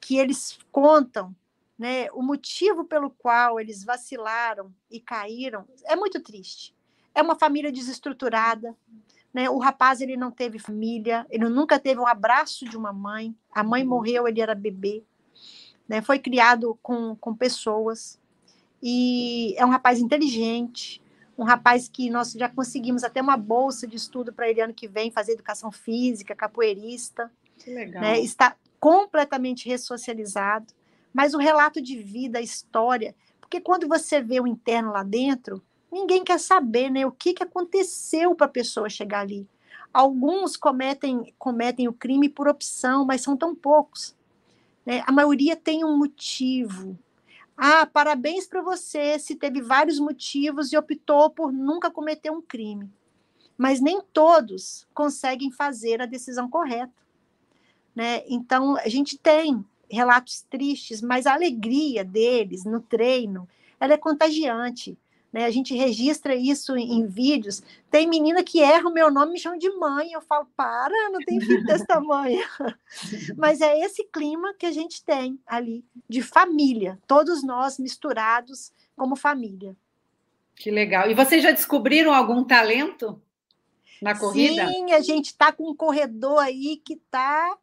que 0.00 0.18
eles 0.18 0.58
contam 0.70 1.34
né, 1.80 2.10
o 2.12 2.20
motivo 2.20 2.84
pelo 2.84 3.08
qual 3.08 3.58
eles 3.58 3.82
vacilaram 3.82 4.70
e 4.90 5.00
caíram 5.00 5.64
é 5.86 5.96
muito 5.96 6.20
triste. 6.20 6.76
É 7.14 7.22
uma 7.22 7.34
família 7.34 7.72
desestruturada, 7.72 8.76
né? 9.32 9.48
O 9.48 9.56
rapaz 9.56 10.02
ele 10.02 10.14
não 10.14 10.30
teve 10.30 10.58
família, 10.58 11.26
ele 11.30 11.48
nunca 11.48 11.78
teve 11.78 11.98
um 11.98 12.06
abraço 12.06 12.66
de 12.66 12.76
uma 12.76 12.92
mãe. 12.92 13.34
A 13.50 13.64
mãe 13.64 13.82
uhum. 13.82 13.88
morreu, 13.88 14.28
ele 14.28 14.42
era 14.42 14.54
bebê, 14.54 15.02
né? 15.88 16.02
Foi 16.02 16.18
criado 16.18 16.78
com, 16.82 17.16
com 17.16 17.34
pessoas 17.34 18.20
e 18.82 19.54
é 19.56 19.64
um 19.64 19.70
rapaz 19.70 20.00
inteligente, 20.00 21.00
um 21.38 21.44
rapaz 21.44 21.88
que 21.88 22.10
nós 22.10 22.32
já 22.32 22.50
conseguimos 22.50 23.04
até 23.04 23.22
uma 23.22 23.38
bolsa 23.38 23.86
de 23.86 23.96
estudo 23.96 24.34
para 24.34 24.50
ele 24.50 24.60
ano 24.60 24.74
que 24.74 24.86
vem 24.86 25.10
fazer 25.10 25.32
educação 25.32 25.72
física, 25.72 26.36
capoeirista. 26.36 27.32
Que 27.56 27.70
legal. 27.70 28.02
Né? 28.02 28.20
Está 28.20 28.54
completamente 28.78 29.66
ressocializado 29.66 30.74
mas 31.12 31.34
o 31.34 31.38
relato 31.38 31.80
de 31.80 31.96
vida, 31.98 32.38
a 32.38 32.42
história, 32.42 33.14
porque 33.40 33.60
quando 33.60 33.88
você 33.88 34.22
vê 34.22 34.40
o 34.40 34.46
interno 34.46 34.92
lá 34.92 35.02
dentro, 35.02 35.62
ninguém 35.90 36.22
quer 36.22 36.38
saber 36.38 36.88
né, 36.90 37.04
o 37.04 37.10
que, 37.10 37.34
que 37.34 37.42
aconteceu 37.42 38.34
para 38.34 38.46
a 38.46 38.50
pessoa 38.50 38.88
chegar 38.88 39.20
ali. 39.20 39.48
Alguns 39.92 40.56
cometem, 40.56 41.34
cometem 41.36 41.88
o 41.88 41.92
crime 41.92 42.28
por 42.28 42.46
opção, 42.46 43.04
mas 43.04 43.22
são 43.22 43.36
tão 43.36 43.54
poucos. 43.54 44.14
Né? 44.86 45.02
A 45.04 45.10
maioria 45.10 45.56
tem 45.56 45.84
um 45.84 45.98
motivo. 45.98 46.96
Ah, 47.56 47.84
parabéns 47.84 48.46
para 48.46 48.62
você 48.62 49.18
se 49.18 49.34
teve 49.34 49.60
vários 49.60 49.98
motivos 49.98 50.72
e 50.72 50.78
optou 50.78 51.28
por 51.28 51.52
nunca 51.52 51.90
cometer 51.90 52.30
um 52.30 52.40
crime. 52.40 52.88
Mas 53.58 53.80
nem 53.80 54.00
todos 54.12 54.86
conseguem 54.94 55.50
fazer 55.50 56.00
a 56.00 56.06
decisão 56.06 56.48
correta. 56.48 56.94
Né? 57.94 58.22
Então, 58.28 58.76
a 58.76 58.88
gente 58.88 59.18
tem 59.18 59.64
relatos 59.90 60.42
tristes, 60.48 61.02
mas 61.02 61.26
a 61.26 61.34
alegria 61.34 62.04
deles 62.04 62.64
no 62.64 62.80
treino, 62.80 63.48
ela 63.78 63.94
é 63.94 63.98
contagiante. 63.98 64.96
Né? 65.32 65.44
A 65.44 65.50
gente 65.50 65.74
registra 65.74 66.34
isso 66.34 66.76
em, 66.76 67.06
vídeos. 67.06 67.62
Tem 67.90 68.08
menina 68.08 68.42
que 68.42 68.60
erra 68.60 68.88
o 68.88 68.92
meu 68.92 69.10
nome 69.10 69.32
me 69.32 69.38
chama 69.38 69.58
de 69.58 69.70
mãe. 69.70 70.12
Eu 70.12 70.20
falo, 70.20 70.46
para, 70.56 71.10
não 71.10 71.20
tem 71.20 71.40
filho 71.40 71.64
desse 71.64 71.86
tamanho. 71.86 72.42
Mas 73.36 73.60
é 73.60 73.78
esse 73.80 74.04
clima 74.04 74.54
que 74.54 74.66
a 74.66 74.72
gente 74.72 75.04
tem 75.04 75.38
ali, 75.46 75.84
de 76.08 76.22
família, 76.22 76.98
todos 77.06 77.44
nós 77.44 77.78
misturados 77.78 78.72
como 78.96 79.14
família. 79.14 79.76
Que 80.56 80.70
legal. 80.70 81.10
E 81.10 81.14
vocês 81.14 81.42
já 81.42 81.52
descobriram 81.52 82.12
algum 82.12 82.44
talento 82.44 83.20
na 84.02 84.18
corrida? 84.18 84.66
Sim, 84.66 84.92
a 84.92 85.00
gente 85.00 85.26
está 85.26 85.52
com 85.52 85.70
um 85.70 85.74
corredor 85.74 86.38
aí 86.38 86.76
que 86.84 86.94
está 86.94 87.56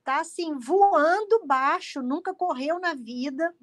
está 0.00 0.20
assim 0.20 0.58
voando 0.58 1.46
baixo, 1.46 2.02
nunca 2.02 2.34
correu 2.34 2.80
na 2.80 2.94
vida, 2.94 3.54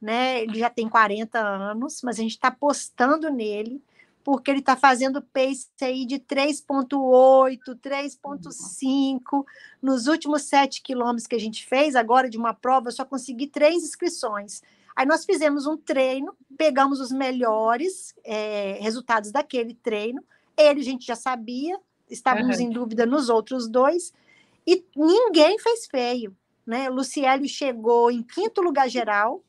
né? 0.00 0.42
Ele 0.42 0.58
já 0.58 0.68
tem 0.68 0.88
40 0.88 1.38
anos, 1.38 2.02
mas 2.02 2.18
a 2.18 2.22
gente 2.22 2.32
está 2.32 2.48
apostando 2.48 3.30
nele 3.30 3.82
porque 4.24 4.50
ele 4.50 4.60
está 4.60 4.76
fazendo 4.76 5.20
pace 5.20 5.68
aí 5.80 6.06
de 6.06 6.18
3,8, 6.20 7.58
3,5. 7.76 9.44
Nos 9.80 10.06
últimos 10.06 10.42
sete 10.42 10.80
quilômetros 10.80 11.26
que 11.26 11.34
a 11.34 11.40
gente 11.40 11.66
fez, 11.66 11.96
agora 11.96 12.30
de 12.30 12.38
uma 12.38 12.54
prova, 12.54 12.88
eu 12.88 12.92
só 12.92 13.04
consegui 13.04 13.48
três 13.48 13.82
inscrições. 13.82 14.62
Aí 14.94 15.04
nós 15.06 15.24
fizemos 15.24 15.66
um 15.66 15.76
treino 15.76 16.36
pegamos 16.56 17.00
os 17.00 17.10
melhores 17.10 18.14
é, 18.24 18.78
resultados 18.80 19.32
daquele 19.32 19.74
treino. 19.74 20.22
Ele 20.56 20.80
a 20.80 20.84
gente 20.84 21.06
já 21.06 21.16
sabia, 21.16 21.76
estávamos 22.08 22.58
uhum. 22.58 22.66
em 22.66 22.70
dúvida 22.70 23.04
nos 23.06 23.28
outros 23.28 23.68
dois, 23.68 24.12
e 24.66 24.84
ninguém 24.96 25.58
fez 25.58 25.86
feio. 25.86 26.36
Né? 26.66 26.88
O 26.90 26.94
Luciélio 26.94 27.48
chegou 27.48 28.10
em 28.10 28.22
quinto 28.22 28.60
lugar 28.60 28.88
geral, 28.88 29.42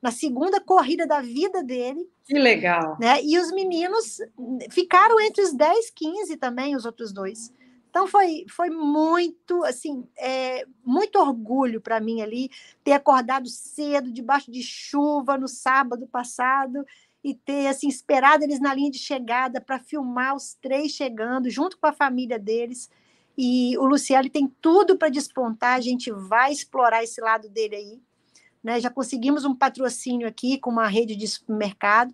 na 0.00 0.10
segunda 0.10 0.60
corrida 0.60 1.06
da 1.06 1.20
vida 1.20 1.62
dele. 1.62 2.08
Que 2.24 2.38
legal. 2.38 2.96
Né? 3.00 3.22
E 3.22 3.38
os 3.38 3.50
meninos 3.50 4.18
ficaram 4.70 5.18
entre 5.20 5.42
os 5.42 5.52
10, 5.52 5.90
15 5.90 6.36
também, 6.36 6.76
os 6.76 6.84
outros 6.84 7.12
dois. 7.12 7.52
Então 7.90 8.06
foi, 8.06 8.44
foi 8.48 8.70
muito, 8.70 9.64
assim, 9.64 10.06
é, 10.16 10.64
muito 10.84 11.18
orgulho 11.18 11.80
para 11.80 11.98
mim 11.98 12.20
ali 12.20 12.50
ter 12.84 12.92
acordado 12.92 13.48
cedo, 13.48 14.12
debaixo 14.12 14.52
de 14.52 14.62
chuva, 14.62 15.38
no 15.38 15.48
sábado 15.48 16.06
passado, 16.06 16.84
e 17.24 17.34
ter 17.34 17.66
assim, 17.66 17.88
esperado 17.88 18.44
eles 18.44 18.60
na 18.60 18.72
linha 18.74 18.90
de 18.90 18.98
chegada 18.98 19.60
para 19.60 19.78
filmar 19.78 20.36
os 20.36 20.54
três 20.54 20.92
chegando, 20.92 21.50
junto 21.50 21.78
com 21.78 21.86
a 21.86 21.92
família 21.92 22.38
deles. 22.38 22.90
E 23.40 23.78
o 23.78 23.86
Luciano 23.86 24.28
tem 24.28 24.52
tudo 24.60 24.98
para 24.98 25.08
despontar, 25.08 25.76
a 25.76 25.80
gente 25.80 26.10
vai 26.10 26.50
explorar 26.50 27.04
esse 27.04 27.20
lado 27.20 27.48
dele 27.48 27.76
aí. 27.76 28.00
Né? 28.64 28.80
Já 28.80 28.90
conseguimos 28.90 29.44
um 29.44 29.54
patrocínio 29.54 30.26
aqui 30.26 30.58
com 30.58 30.70
uma 30.70 30.88
rede 30.88 31.14
de 31.14 31.28
supermercado 31.28 32.12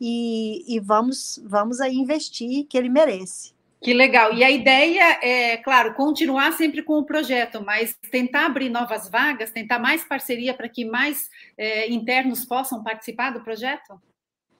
e, 0.00 0.64
e 0.72 0.78
vamos, 0.78 1.42
vamos 1.44 1.80
aí 1.80 1.96
investir 1.96 2.66
que 2.68 2.78
ele 2.78 2.88
merece. 2.88 3.52
Que 3.82 3.92
legal. 3.92 4.32
E 4.32 4.44
a 4.44 4.50
ideia 4.50 5.18
é, 5.20 5.56
claro, 5.56 5.94
continuar 5.94 6.52
sempre 6.52 6.84
com 6.84 6.98
o 6.98 7.04
projeto, 7.04 7.60
mas 7.64 7.96
tentar 8.08 8.46
abrir 8.46 8.68
novas 8.68 9.08
vagas, 9.08 9.50
tentar 9.50 9.80
mais 9.80 10.04
parceria 10.04 10.54
para 10.54 10.68
que 10.68 10.84
mais 10.84 11.28
é, 11.58 11.90
internos 11.90 12.44
possam 12.44 12.80
participar 12.84 13.30
do 13.30 13.40
projeto? 13.40 14.00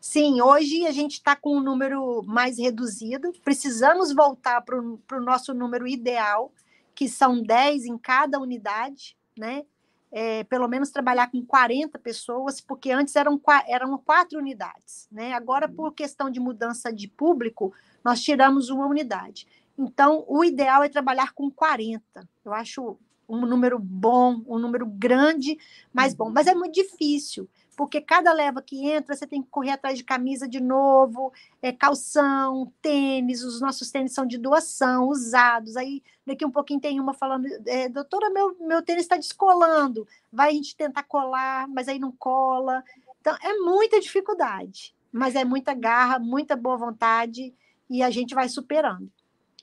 Sim, 0.00 0.40
hoje 0.40 0.86
a 0.86 0.92
gente 0.92 1.12
está 1.12 1.36
com 1.36 1.58
um 1.58 1.60
número 1.60 2.22
mais 2.22 2.58
reduzido, 2.58 3.30
precisamos 3.44 4.14
voltar 4.14 4.62
para 4.62 4.78
o 4.80 5.20
nosso 5.20 5.52
número 5.52 5.86
ideal, 5.86 6.50
que 6.94 7.06
são 7.06 7.42
10 7.42 7.84
em 7.84 7.98
cada 7.98 8.40
unidade, 8.40 9.14
né? 9.38 9.62
É, 10.10 10.42
pelo 10.44 10.66
menos 10.66 10.90
trabalhar 10.90 11.30
com 11.30 11.44
40 11.44 11.98
pessoas, 11.98 12.62
porque 12.62 12.90
antes 12.90 13.14
eram, 13.14 13.38
eram 13.68 13.96
quatro 13.98 14.38
unidades, 14.38 15.06
né? 15.12 15.34
Agora, 15.34 15.68
por 15.68 15.92
questão 15.92 16.30
de 16.30 16.40
mudança 16.40 16.90
de 16.90 17.06
público, 17.06 17.72
nós 18.02 18.22
tiramos 18.22 18.70
uma 18.70 18.86
unidade. 18.86 19.46
Então, 19.78 20.24
o 20.26 20.42
ideal 20.42 20.82
é 20.82 20.88
trabalhar 20.88 21.34
com 21.34 21.50
40. 21.50 22.26
Eu 22.42 22.54
acho 22.54 22.98
um 23.28 23.44
número 23.46 23.78
bom, 23.78 24.42
um 24.48 24.58
número 24.58 24.86
grande, 24.86 25.58
mas 25.92 26.14
bom. 26.14 26.30
Mas 26.30 26.46
é 26.46 26.54
muito 26.54 26.74
difícil 26.74 27.46
porque 27.80 27.98
cada 27.98 28.30
leva 28.34 28.60
que 28.60 28.90
entra, 28.90 29.16
você 29.16 29.26
tem 29.26 29.42
que 29.42 29.48
correr 29.48 29.70
atrás 29.70 29.96
de 29.96 30.04
camisa 30.04 30.46
de 30.46 30.60
novo, 30.60 31.32
é, 31.62 31.72
calção, 31.72 32.70
tênis, 32.82 33.42
os 33.42 33.58
nossos 33.58 33.90
tênis 33.90 34.12
são 34.12 34.26
de 34.26 34.36
doação, 34.36 35.08
usados. 35.08 35.78
Aí 35.78 36.02
daqui 36.26 36.44
um 36.44 36.50
pouquinho 36.50 36.78
tem 36.78 37.00
uma 37.00 37.14
falando, 37.14 37.46
é, 37.66 37.88
doutora, 37.88 38.28
meu, 38.28 38.54
meu 38.60 38.82
tênis 38.82 39.04
está 39.04 39.16
descolando, 39.16 40.06
vai 40.30 40.50
a 40.50 40.52
gente 40.52 40.76
tentar 40.76 41.04
colar, 41.04 41.66
mas 41.68 41.88
aí 41.88 41.98
não 41.98 42.12
cola. 42.12 42.84
Então, 43.18 43.34
é 43.42 43.54
muita 43.54 43.98
dificuldade, 43.98 44.94
mas 45.10 45.34
é 45.34 45.42
muita 45.42 45.72
garra, 45.72 46.18
muita 46.18 46.54
boa 46.54 46.76
vontade 46.76 47.54
e 47.88 48.02
a 48.02 48.10
gente 48.10 48.34
vai 48.34 48.50
superando. 48.50 49.10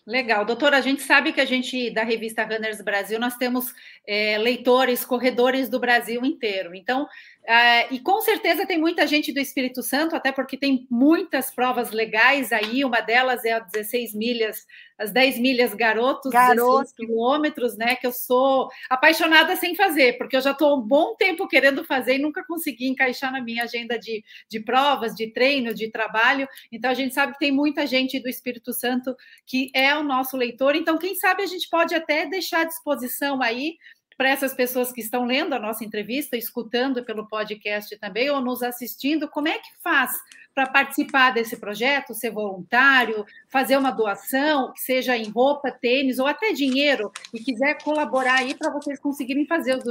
Legal, 0.07 0.45
doutora. 0.45 0.77
A 0.77 0.81
gente 0.81 1.01
sabe 1.01 1.33
que 1.33 1.41
a 1.41 1.45
gente, 1.45 1.89
da 1.89 2.01
revista 2.01 2.41
Runners 2.45 2.79
Brasil, 2.79 3.19
nós 3.19 3.35
temos 3.35 3.75
é, 4.07 4.37
leitores, 4.37 5.03
corredores 5.03 5.67
do 5.67 5.81
Brasil 5.81 6.23
inteiro. 6.23 6.73
Então, 6.73 7.05
Uh, 7.47 7.93
e 7.93 7.99
com 8.01 8.19
certeza 8.19 8.65
tem 8.65 8.77
muita 8.77 9.07
gente 9.07 9.31
do 9.31 9.39
Espírito 9.39 9.81
Santo, 9.81 10.13
até 10.13 10.33
porque 10.33 10.57
tem 10.57 10.85
muitas 10.91 11.49
provas 11.49 11.91
legais 11.91 12.51
aí. 12.51 12.83
Uma 12.83 12.99
delas 12.99 13.45
é 13.45 13.53
a 13.53 13.59
16 13.59 14.13
milhas, 14.13 14.65
as 14.97 15.11
10 15.11 15.39
milhas 15.39 15.73
garotos, 15.73 16.29
Garoto. 16.29 16.93
quilômetros, 16.93 17.77
né? 17.77 17.95
Que 17.95 18.05
eu 18.05 18.11
sou 18.11 18.67
apaixonada 18.89 19.55
sem 19.55 19.75
fazer, 19.75 20.17
porque 20.17 20.35
eu 20.35 20.41
já 20.41 20.51
estou 20.51 20.77
um 20.77 20.81
bom 20.81 21.15
tempo 21.15 21.47
querendo 21.47 21.85
fazer 21.85 22.15
e 22.15 22.21
nunca 22.21 22.43
consegui 22.45 22.89
encaixar 22.89 23.31
na 23.31 23.41
minha 23.41 23.63
agenda 23.63 23.97
de, 23.97 24.25
de 24.49 24.59
provas, 24.59 25.15
de 25.15 25.31
treino, 25.31 25.73
de 25.73 25.89
trabalho. 25.89 26.49
Então 26.69 26.91
a 26.91 26.93
gente 26.93 27.13
sabe 27.13 27.31
que 27.31 27.39
tem 27.39 27.51
muita 27.51 27.87
gente 27.87 28.19
do 28.19 28.27
Espírito 28.27 28.73
Santo 28.73 29.15
que 29.45 29.71
é 29.73 29.95
o 29.95 30.03
nosso 30.03 30.35
leitor. 30.35 30.75
Então, 30.75 30.97
quem 30.97 31.15
sabe 31.15 31.43
a 31.43 31.47
gente 31.47 31.69
pode 31.69 31.95
até 31.95 32.25
deixar 32.25 32.61
à 32.61 32.65
disposição 32.65 33.41
aí 33.41 33.77
para 34.17 34.29
essas 34.29 34.53
pessoas 34.53 34.91
que 34.91 34.99
estão 34.99 35.25
lendo 35.25 35.53
a 35.53 35.59
nossa 35.59 35.85
entrevista, 35.85 36.35
escutando 36.35 37.05
pelo 37.05 37.27
podcast 37.27 37.95
também, 37.99 38.29
ou 38.31 38.41
nos 38.41 38.63
assistindo, 38.63 39.29
como 39.29 39.47
é 39.47 39.59
que 39.59 39.69
faz 39.81 40.11
para 40.55 40.67
participar 40.67 41.31
desse 41.35 41.55
projeto, 41.57 42.15
ser 42.15 42.31
voluntário, 42.31 43.23
fazer 43.47 43.77
uma 43.77 43.91
doação, 43.91 44.73
que 44.73 44.79
seja 44.79 45.15
em 45.15 45.29
roupa, 45.29 45.69
tênis 45.69 46.17
ou 46.17 46.25
até 46.25 46.51
dinheiro, 46.51 47.11
e 47.31 47.39
quiser 47.39 47.79
colaborar 47.83 48.39
aí 48.39 48.55
para 48.55 48.71
vocês 48.71 48.99
conseguirem 48.99 49.45
fazer 49.45 49.77
os, 49.77 49.83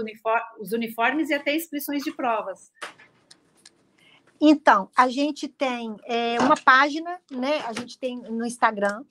os 0.58 0.72
uniformes 0.72 1.30
e 1.30 1.34
até 1.34 1.54
inscrições 1.54 2.02
de 2.02 2.10
provas. 2.10 2.72
Então, 4.40 4.90
a 4.96 5.08
gente 5.08 5.46
tem 5.46 5.94
é, 6.04 6.38
uma 6.40 6.56
página, 6.56 7.18
né? 7.30 7.60
A 7.66 7.72
gente 7.72 7.96
tem 7.96 8.18
no 8.18 8.44
Instagram, 8.44 9.04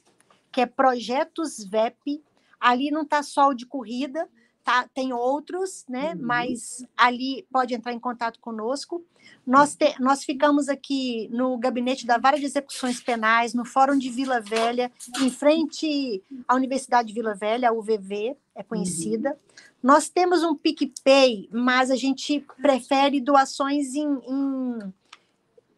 que 0.51 0.59
é 0.59 0.65
Projetos 0.65 1.63
VEP. 1.63 2.21
Ali 2.59 2.91
não 2.91 3.03
está 3.03 3.23
só 3.23 3.49
o 3.49 3.53
de 3.53 3.65
corrida, 3.65 4.27
tá, 4.65 4.89
tem 4.93 5.13
outros, 5.13 5.85
né? 5.87 6.13
Uhum. 6.13 6.21
Mas 6.23 6.83
ali 6.97 7.45
pode 7.51 7.75
entrar 7.75 7.93
em 7.93 7.99
contato 7.99 8.39
conosco. 8.39 9.05
Nós, 9.45 9.75
te, 9.75 9.95
nós 10.01 10.23
ficamos 10.23 10.67
aqui 10.67 11.29
no 11.31 11.55
gabinete 11.57 12.05
da 12.05 12.17
Vara 12.17 12.39
de 12.39 12.45
Execuções 12.45 12.99
Penais, 12.99 13.53
no 13.53 13.63
Fórum 13.63 13.95
de 13.97 14.09
Vila 14.09 14.41
Velha, 14.41 14.91
em 15.21 15.29
frente 15.29 16.21
à 16.47 16.55
Universidade 16.55 17.09
de 17.09 17.13
Vila 17.13 17.35
Velha, 17.35 17.69
a 17.69 17.73
UVV, 17.73 18.35
é 18.55 18.63
conhecida. 18.63 19.29
Uhum. 19.29 19.35
Nós 19.83 20.09
temos 20.09 20.43
um 20.43 20.55
PicPay, 20.55 21.47
mas 21.51 21.91
a 21.91 21.95
gente 21.95 22.43
prefere 22.59 23.21
doações 23.21 23.93
em, 23.93 24.17
em, 24.27 24.93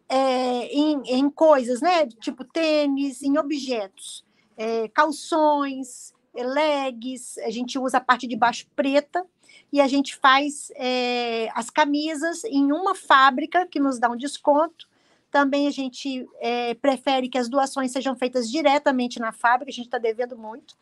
é, 0.08 0.66
em, 0.74 1.02
em 1.08 1.30
coisas, 1.30 1.82
né? 1.82 2.08
Tipo 2.08 2.46
tênis, 2.46 3.22
em 3.22 3.38
objetos, 3.38 4.24
é, 4.56 4.88
calções, 4.88 6.14
legs, 6.44 7.38
a 7.40 7.50
gente 7.50 7.78
usa 7.80 7.98
a 7.98 8.02
parte 8.02 8.28
de 8.28 8.36
baixo 8.36 8.68
preta 8.76 9.26
e 9.72 9.82
a 9.82 9.88
gente 9.88 10.16
faz 10.16 10.72
é, 10.76 11.50
as 11.54 11.70
camisas 11.70 12.44
em 12.46 12.72
uma 12.72 12.96
fábrica 12.96 13.66
que 13.66 13.80
nos 13.80 14.00
dá 14.00 14.10
um 14.10 14.16
desconto. 14.16 14.88
Também 15.30 15.68
a 15.68 15.72
gente 15.72 16.28
é, 16.40 16.74
prefere 16.76 17.28
que 17.28 17.38
as 17.38 17.50
doações 17.50 17.92
sejam 17.92 18.16
feitas 18.16 18.50
diretamente 18.50 19.20
na 19.20 19.32
fábrica, 19.32 19.70
a 19.70 19.74
gente 19.74 19.86
está 19.86 19.98
devendo 19.98 20.38
muito. 20.38 20.76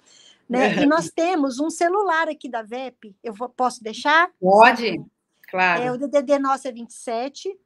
Né? 0.47 0.83
E 0.83 0.85
nós 0.85 1.09
temos 1.09 1.59
um 1.59 1.71
celular 1.71 2.29
aqui 2.29 2.47
da 2.47 2.61
VEP, 2.61 3.15
eu 3.23 3.33
vou, 3.33 3.49
posso 3.49 3.83
deixar? 3.83 4.29
Pode, 4.39 5.03
claro. 5.49 5.81
É, 5.81 5.91
o 5.91 5.97
DDD 5.97 6.37
nosso 6.37 6.67
é 6.67 6.71
27, 6.71 7.57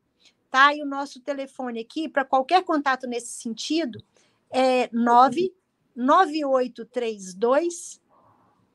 tá? 0.49 0.73
E 0.73 0.81
o 0.81 0.85
nosso 0.85 1.19
telefone 1.19 1.81
aqui, 1.81 2.07
para 2.07 2.23
qualquer 2.23 2.63
contato 2.63 3.05
nesse 3.05 3.33
sentido, 3.33 4.01
é 4.49 4.89
9 4.93 5.53
9832 5.95 8.01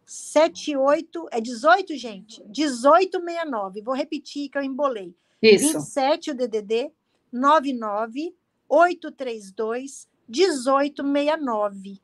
78 0.05 1.29
é 1.31 1.41
18, 1.41 1.97
gente. 1.97 2.43
1869. 2.45 3.81
Vou 3.81 3.95
repetir 3.95 4.49
que 4.49 4.59
eu 4.59 4.63
embolei. 4.63 5.15
Isso. 5.41 5.73
27 5.73 6.31
o 6.31 6.35
DDD 6.35 6.93
99 7.33 8.35
832 8.69 10.09
1869. 10.29 12.01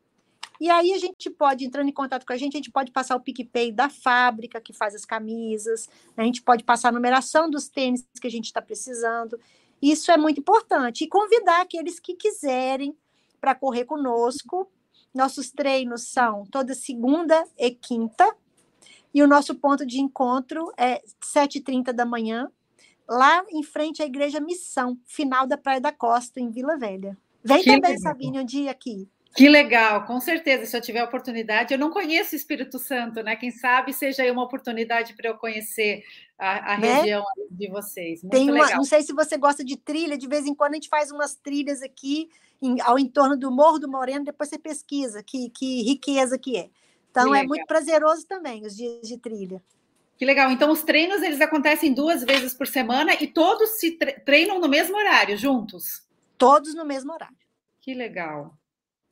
E 0.60 0.68
aí 0.68 0.92
a 0.92 0.98
gente 0.98 1.30
pode, 1.30 1.64
entrando 1.64 1.88
em 1.88 1.92
contato 1.92 2.26
com 2.26 2.34
a 2.34 2.36
gente, 2.36 2.54
a 2.54 2.58
gente 2.58 2.70
pode 2.70 2.90
passar 2.90 3.16
o 3.16 3.20
PicPay 3.20 3.72
da 3.72 3.88
fábrica 3.88 4.60
que 4.60 4.74
faz 4.74 4.94
as 4.94 5.06
camisas, 5.06 5.88
a 6.14 6.22
gente 6.22 6.42
pode 6.42 6.64
passar 6.64 6.90
a 6.90 6.92
numeração 6.92 7.48
dos 7.48 7.68
tênis 7.68 8.06
que 8.20 8.26
a 8.26 8.30
gente 8.30 8.44
está 8.44 8.60
precisando. 8.60 9.40
Isso 9.80 10.12
é 10.12 10.18
muito 10.18 10.40
importante. 10.40 11.04
E 11.04 11.08
convidar 11.08 11.62
aqueles 11.62 11.98
que 11.98 12.14
quiserem 12.14 12.94
para 13.40 13.54
correr 13.54 13.86
conosco, 13.86 14.70
nossos 15.14 15.50
treinos 15.50 16.08
são 16.08 16.44
toda 16.46 16.74
segunda 16.74 17.44
e 17.58 17.70
quinta, 17.70 18.34
e 19.12 19.22
o 19.22 19.26
nosso 19.26 19.54
ponto 19.54 19.84
de 19.84 20.00
encontro 20.00 20.72
é 20.76 21.02
7h30 21.22 21.92
da 21.92 22.06
manhã, 22.06 22.50
lá 23.08 23.44
em 23.50 23.62
frente 23.62 24.02
à 24.02 24.06
Igreja 24.06 24.40
Missão, 24.40 24.96
final 25.04 25.46
da 25.46 25.58
Praia 25.58 25.80
da 25.80 25.92
Costa, 25.92 26.40
em 26.40 26.50
Vila 26.50 26.78
Velha. 26.78 27.18
Vem 27.42 27.58
que 27.58 27.64
também, 27.64 27.92
legal. 27.92 27.98
Sabine, 28.02 28.40
um 28.40 28.44
dia 28.44 28.70
aqui. 28.70 29.08
Que 29.34 29.48
legal, 29.48 30.04
com 30.06 30.20
certeza, 30.20 30.66
se 30.66 30.76
eu 30.76 30.80
tiver 30.80 31.02
oportunidade. 31.04 31.72
Eu 31.72 31.78
não 31.78 31.90
conheço 31.90 32.34
o 32.34 32.36
Espírito 32.36 32.78
Santo, 32.78 33.22
né? 33.22 33.36
Quem 33.36 33.50
sabe 33.50 33.92
seja 33.92 34.22
aí 34.22 34.30
uma 34.30 34.42
oportunidade 34.42 35.14
para 35.14 35.28
eu 35.30 35.36
conhecer 35.36 36.02
a, 36.36 36.74
a 36.74 36.78
né? 36.78 36.94
região 36.94 37.24
de 37.50 37.68
vocês. 37.68 38.22
Muito 38.22 38.32
Tem 38.32 38.50
uma, 38.50 38.64
legal. 38.64 38.76
Não 38.76 38.84
sei 38.84 39.02
se 39.02 39.12
você 39.12 39.36
gosta 39.36 39.64
de 39.64 39.76
trilha, 39.76 40.18
de 40.18 40.26
vez 40.26 40.46
em 40.46 40.54
quando 40.54 40.72
a 40.72 40.74
gente 40.74 40.88
faz 40.88 41.12
umas 41.12 41.36
trilhas 41.36 41.80
aqui 41.80 42.28
em, 42.60 42.80
ao 42.80 42.98
entorno 42.98 43.36
do 43.36 43.50
Morro 43.50 43.78
do 43.78 43.88
Moreno, 43.88 44.24
depois 44.24 44.48
você 44.48 44.58
pesquisa 44.58 45.22
que, 45.22 45.48
que 45.50 45.82
riqueza 45.82 46.36
que 46.38 46.56
é. 46.56 46.68
Então, 47.10 47.34
é 47.34 47.44
muito 47.44 47.66
prazeroso 47.66 48.26
também 48.26 48.64
os 48.64 48.76
dias 48.76 49.06
de 49.06 49.16
trilha. 49.16 49.62
Que 50.16 50.24
legal. 50.24 50.50
Então, 50.50 50.70
os 50.70 50.82
treinos 50.82 51.22
eles 51.22 51.40
acontecem 51.40 51.94
duas 51.94 52.22
vezes 52.22 52.52
por 52.52 52.66
semana 52.66 53.14
e 53.14 53.26
todos 53.26 53.80
se 53.80 53.92
treinam 54.24 54.60
no 54.60 54.68
mesmo 54.68 54.96
horário, 54.96 55.36
juntos? 55.36 56.06
Todos 56.36 56.74
no 56.74 56.84
mesmo 56.84 57.12
horário. 57.12 57.36
Que 57.80 57.94
legal. 57.94 58.54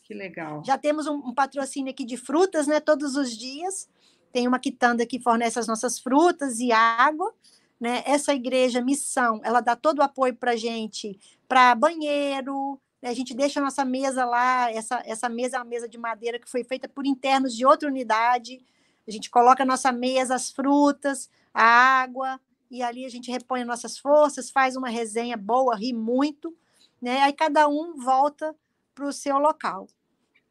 Que 0.08 0.14
legal. 0.14 0.64
Já 0.64 0.78
temos 0.78 1.06
um, 1.06 1.16
um 1.16 1.34
patrocínio 1.34 1.90
aqui 1.90 2.02
de 2.02 2.16
frutas, 2.16 2.66
né? 2.66 2.80
Todos 2.80 3.14
os 3.14 3.36
dias. 3.36 3.86
Tem 4.32 4.48
uma 4.48 4.58
quitanda 4.58 5.04
que 5.04 5.20
fornece 5.20 5.58
as 5.58 5.66
nossas 5.66 5.98
frutas 5.98 6.60
e 6.60 6.72
água. 6.72 7.34
Né? 7.78 8.02
Essa 8.06 8.34
igreja, 8.34 8.80
missão, 8.80 9.38
ela 9.44 9.60
dá 9.60 9.76
todo 9.76 9.98
o 9.98 10.02
apoio 10.02 10.34
para 10.34 10.56
gente, 10.56 11.20
para 11.46 11.74
banheiro, 11.74 12.80
né? 13.00 13.10
a 13.10 13.14
gente 13.14 13.34
deixa 13.34 13.60
a 13.60 13.62
nossa 13.62 13.84
mesa 13.84 14.24
lá, 14.24 14.68
essa, 14.72 15.00
essa 15.06 15.28
mesa 15.28 15.56
é 15.56 15.60
uma 15.60 15.64
mesa 15.64 15.88
de 15.88 15.96
madeira 15.96 16.40
que 16.40 16.50
foi 16.50 16.64
feita 16.64 16.88
por 16.88 17.06
internos 17.06 17.54
de 17.54 17.64
outra 17.64 17.88
unidade, 17.88 18.60
a 19.06 19.10
gente 19.12 19.30
coloca 19.30 19.62
a 19.62 19.66
nossa 19.66 19.92
mesa, 19.92 20.34
as 20.34 20.50
frutas, 20.50 21.30
a 21.54 21.62
água, 21.62 22.40
e 22.68 22.82
ali 22.82 23.04
a 23.04 23.08
gente 23.08 23.30
repõe 23.30 23.62
nossas 23.62 23.96
forças, 23.96 24.50
faz 24.50 24.74
uma 24.74 24.88
resenha 24.88 25.36
boa, 25.36 25.76
ri 25.76 25.92
muito, 25.92 26.52
né? 27.00 27.20
aí 27.20 27.32
cada 27.32 27.68
um 27.68 27.96
volta 27.96 28.56
para 28.92 29.06
o 29.06 29.12
seu 29.12 29.38
local. 29.38 29.86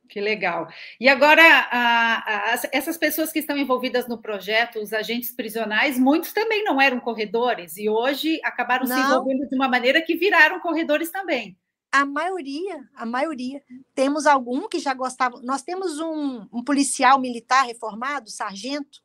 Que 0.07 0.21
legal. 0.21 0.67
E 0.99 1.09
agora, 1.09 1.43
a, 1.43 2.53
a, 2.53 2.59
essas 2.71 2.97
pessoas 2.97 3.31
que 3.31 3.39
estão 3.39 3.57
envolvidas 3.57 4.07
no 4.07 4.17
projeto, 4.17 4.79
os 4.79 4.93
agentes 4.93 5.31
prisionais, 5.31 5.99
muitos 5.99 6.31
também 6.31 6.63
não 6.63 6.79
eram 6.79 6.99
corredores 6.99 7.77
e 7.77 7.89
hoje 7.89 8.39
acabaram 8.43 8.87
não. 8.87 8.95
se 8.95 9.01
envolvendo 9.01 9.47
de 9.47 9.55
uma 9.55 9.67
maneira 9.67 10.01
que 10.01 10.15
viraram 10.15 10.59
corredores 10.59 11.11
também. 11.11 11.57
A 11.91 12.05
maioria, 12.05 12.87
a 12.95 13.05
maioria. 13.05 13.61
Temos 13.95 14.25
algum 14.25 14.67
que 14.67 14.79
já 14.79 14.93
gostavam. 14.93 15.41
Nós 15.41 15.61
temos 15.61 15.99
um, 15.99 16.47
um 16.51 16.63
policial 16.63 17.19
militar 17.19 17.65
reformado, 17.65 18.29
sargento. 18.29 19.01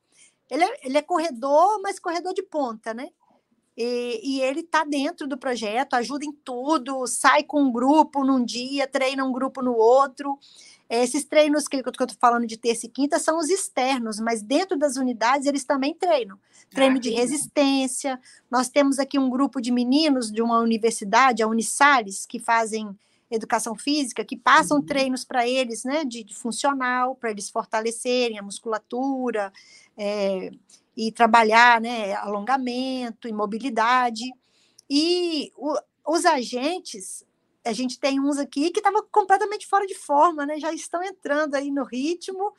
Ele 0.50 0.64
é, 0.64 0.86
ele 0.86 0.98
é 0.98 1.02
corredor, 1.02 1.80
mas 1.82 1.98
corredor 1.98 2.34
de 2.34 2.42
ponta, 2.42 2.92
né? 2.92 3.08
E, 3.76 4.20
e, 4.22 4.42
ele 4.42 4.60
está 4.60 4.84
dentro 4.84 5.26
do 5.26 5.38
projeto, 5.38 5.94
ajuda 5.94 6.26
em 6.26 6.32
tudo, 6.32 7.06
sai 7.06 7.42
com 7.42 7.62
um 7.62 7.72
grupo 7.72 8.22
num 8.22 8.44
dia, 8.44 8.86
treina 8.86 9.24
um 9.24 9.32
grupo 9.32 9.62
no 9.62 9.74
outro. 9.74 10.38
Esses 10.94 11.24
treinos 11.24 11.66
que 11.66 11.76
eu 11.76 11.80
estou 11.80 12.06
falando 12.20 12.46
de 12.46 12.58
terça 12.58 12.84
e 12.84 12.88
quinta 12.88 13.18
são 13.18 13.38
os 13.38 13.48
externos, 13.48 14.20
mas 14.20 14.42
dentro 14.42 14.76
das 14.76 14.96
unidades 14.96 15.46
eles 15.46 15.64
também 15.64 15.94
treinam. 15.94 16.38
Treino 16.68 16.98
ah, 16.98 17.00
de 17.00 17.08
resistência. 17.08 18.20
Nós 18.50 18.68
temos 18.68 18.98
aqui 18.98 19.18
um 19.18 19.30
grupo 19.30 19.58
de 19.58 19.72
meninos 19.72 20.30
de 20.30 20.42
uma 20.42 20.58
universidade, 20.58 21.42
a 21.42 21.48
Unisales, 21.48 22.26
que 22.26 22.38
fazem 22.38 22.94
educação 23.30 23.74
física, 23.74 24.22
que 24.22 24.36
passam 24.36 24.80
uhum. 24.80 24.84
treinos 24.84 25.24
para 25.24 25.48
eles, 25.48 25.82
né, 25.82 26.04
de, 26.04 26.22
de 26.22 26.34
funcional, 26.34 27.14
para 27.14 27.30
eles 27.30 27.48
fortalecerem 27.48 28.38
a 28.38 28.42
musculatura 28.42 29.50
é, 29.96 30.50
e 30.94 31.10
trabalhar, 31.10 31.80
né, 31.80 32.12
alongamento 32.16 33.26
e 33.26 33.32
mobilidade. 33.32 34.30
E 34.90 35.50
o, 35.56 35.74
os 36.06 36.26
agentes, 36.26 37.24
a 37.64 37.72
gente 37.72 37.98
tem 37.98 38.20
uns 38.20 38.38
aqui 38.38 38.70
que 38.70 38.80
estavam 38.80 39.04
completamente 39.10 39.66
fora 39.66 39.86
de 39.86 39.94
forma, 39.94 40.44
né? 40.44 40.58
Já 40.58 40.72
estão 40.72 41.02
entrando 41.02 41.54
aí 41.54 41.70
no 41.70 41.84
ritmo, 41.84 42.52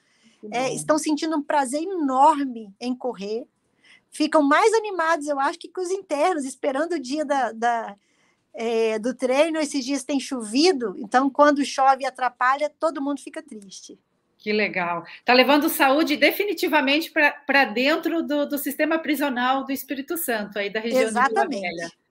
é, 0.51 0.73
estão 0.73 0.97
sentindo 0.97 1.35
um 1.37 1.41
prazer 1.41 1.81
enorme 1.83 2.73
em 2.79 2.95
correr, 2.95 3.45
ficam 4.09 4.41
mais 4.41 4.73
animados, 4.73 5.27
eu 5.27 5.39
acho, 5.39 5.59
que 5.59 5.71
os 5.77 5.91
internos, 5.91 6.45
esperando 6.45 6.93
o 6.93 6.99
dia 6.99 7.25
da, 7.25 7.51
da 7.51 7.95
é, 8.53 8.99
do 8.99 9.13
treino. 9.13 9.59
Esses 9.59 9.83
dias 9.83 10.03
tem 10.03 10.19
chovido, 10.19 10.95
então 10.97 11.29
quando 11.29 11.65
chove 11.65 12.03
e 12.03 12.05
atrapalha, 12.05 12.71
todo 12.79 13.01
mundo 13.01 13.19
fica 13.19 13.41
triste. 13.41 13.99
Que 14.37 14.51
legal. 14.51 15.05
Está 15.19 15.33
levando 15.33 15.69
saúde 15.69 16.17
definitivamente 16.17 17.11
para 17.11 17.63
dentro 17.65 18.21
do, 18.21 18.45
do 18.45 18.57
sistema 18.57 18.99
prisional 18.99 19.63
do 19.63 19.71
Espírito 19.71 20.17
Santo, 20.17 20.59
aí 20.59 20.69
da 20.69 20.81
região 20.81 21.01
Exatamente. 21.01 21.61
de 21.61 21.69
Vila 21.69 21.75
Velha. 21.77 22.02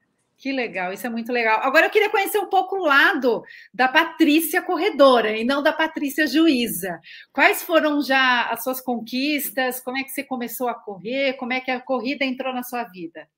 Que 0.43 0.51
legal, 0.51 0.93
isso 0.93 1.07
é 1.07 1.09
muito 1.09 1.31
legal. 1.31 1.61
Agora 1.63 1.87
eu 1.87 1.91
queria 1.91 2.11
conhecer 2.11 2.37
um 2.41 2.49
pouco 2.49 2.75
o 2.75 2.85
lado 2.85 3.45
da 3.73 3.87
Patrícia 3.87 4.61
corredora 4.61 5.37
e 5.37 5.45
não 5.45 5.63
da 5.63 5.73
Patrícia 5.73 6.27
juíza. 6.27 7.01
Quais 7.33 7.63
foram 7.63 8.03
já 8.03 8.51
as 8.51 8.65
suas 8.65 8.81
conquistas? 8.81 9.81
Como 9.81 9.99
é 9.99 10.03
que 10.03 10.11
você 10.11 10.25
começou 10.25 10.67
a 10.67 10.75
correr? 10.75 11.35
Como 11.35 11.53
é 11.53 11.61
que 11.61 11.71
a 11.71 11.81
corrida 11.81 12.25
entrou 12.25 12.53
na 12.53 12.65
sua 12.65 12.83
vida? 12.83 13.29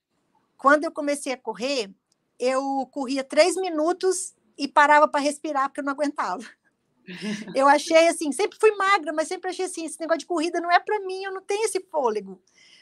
Quando 0.56 0.84
eu 0.84 0.90
comecei 0.90 1.34
a 1.34 1.36
correr, 1.36 1.90
eu 2.40 2.88
corria 2.90 3.22
três 3.22 3.54
minutos 3.54 4.34
e 4.56 4.66
parava 4.66 5.06
para 5.06 5.20
respirar 5.20 5.68
porque 5.68 5.80
eu 5.80 5.84
não 5.84 5.92
aguentava. 5.92 6.42
Eu 7.54 7.68
achei 7.68 8.08
assim, 8.08 8.32
sempre 8.32 8.58
fui 8.58 8.74
magra, 8.76 9.12
mas 9.12 9.28
sempre 9.28 9.50
achei 9.50 9.66
assim, 9.66 9.84
esse 9.84 10.00
negócio 10.00 10.20
de 10.20 10.26
corrida 10.26 10.58
não 10.58 10.72
é 10.72 10.80
para 10.80 10.98
mim, 11.00 11.22
eu 11.22 11.34
não 11.34 11.42
tenho 11.42 11.66
esse 11.66 11.78
fôlego. 11.90 12.40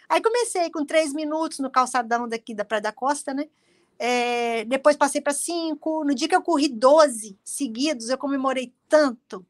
Aí 0.09 0.23
comecei 0.23 0.71
com 0.71 0.87
três 0.87 1.13
minutos 1.13 1.59
no 1.59 1.69
calçadão 1.69 2.29
daqui 2.29 2.55
da 2.55 2.65
Praia 2.65 2.83
da 2.83 2.93
Costa, 2.93 3.35
né? 3.35 3.49
É, 4.05 4.65
depois 4.65 4.97
passei 4.97 5.21
para 5.21 5.33
cinco. 5.33 6.03
No 6.03 6.13
dia 6.13 6.27
que 6.29 6.35
eu 6.35 6.43
corri 6.43 6.69
12 6.69 7.39
seguidos, 7.45 8.09
eu 8.09 8.19
comemorei 8.19 8.75
tanto. 8.89 9.47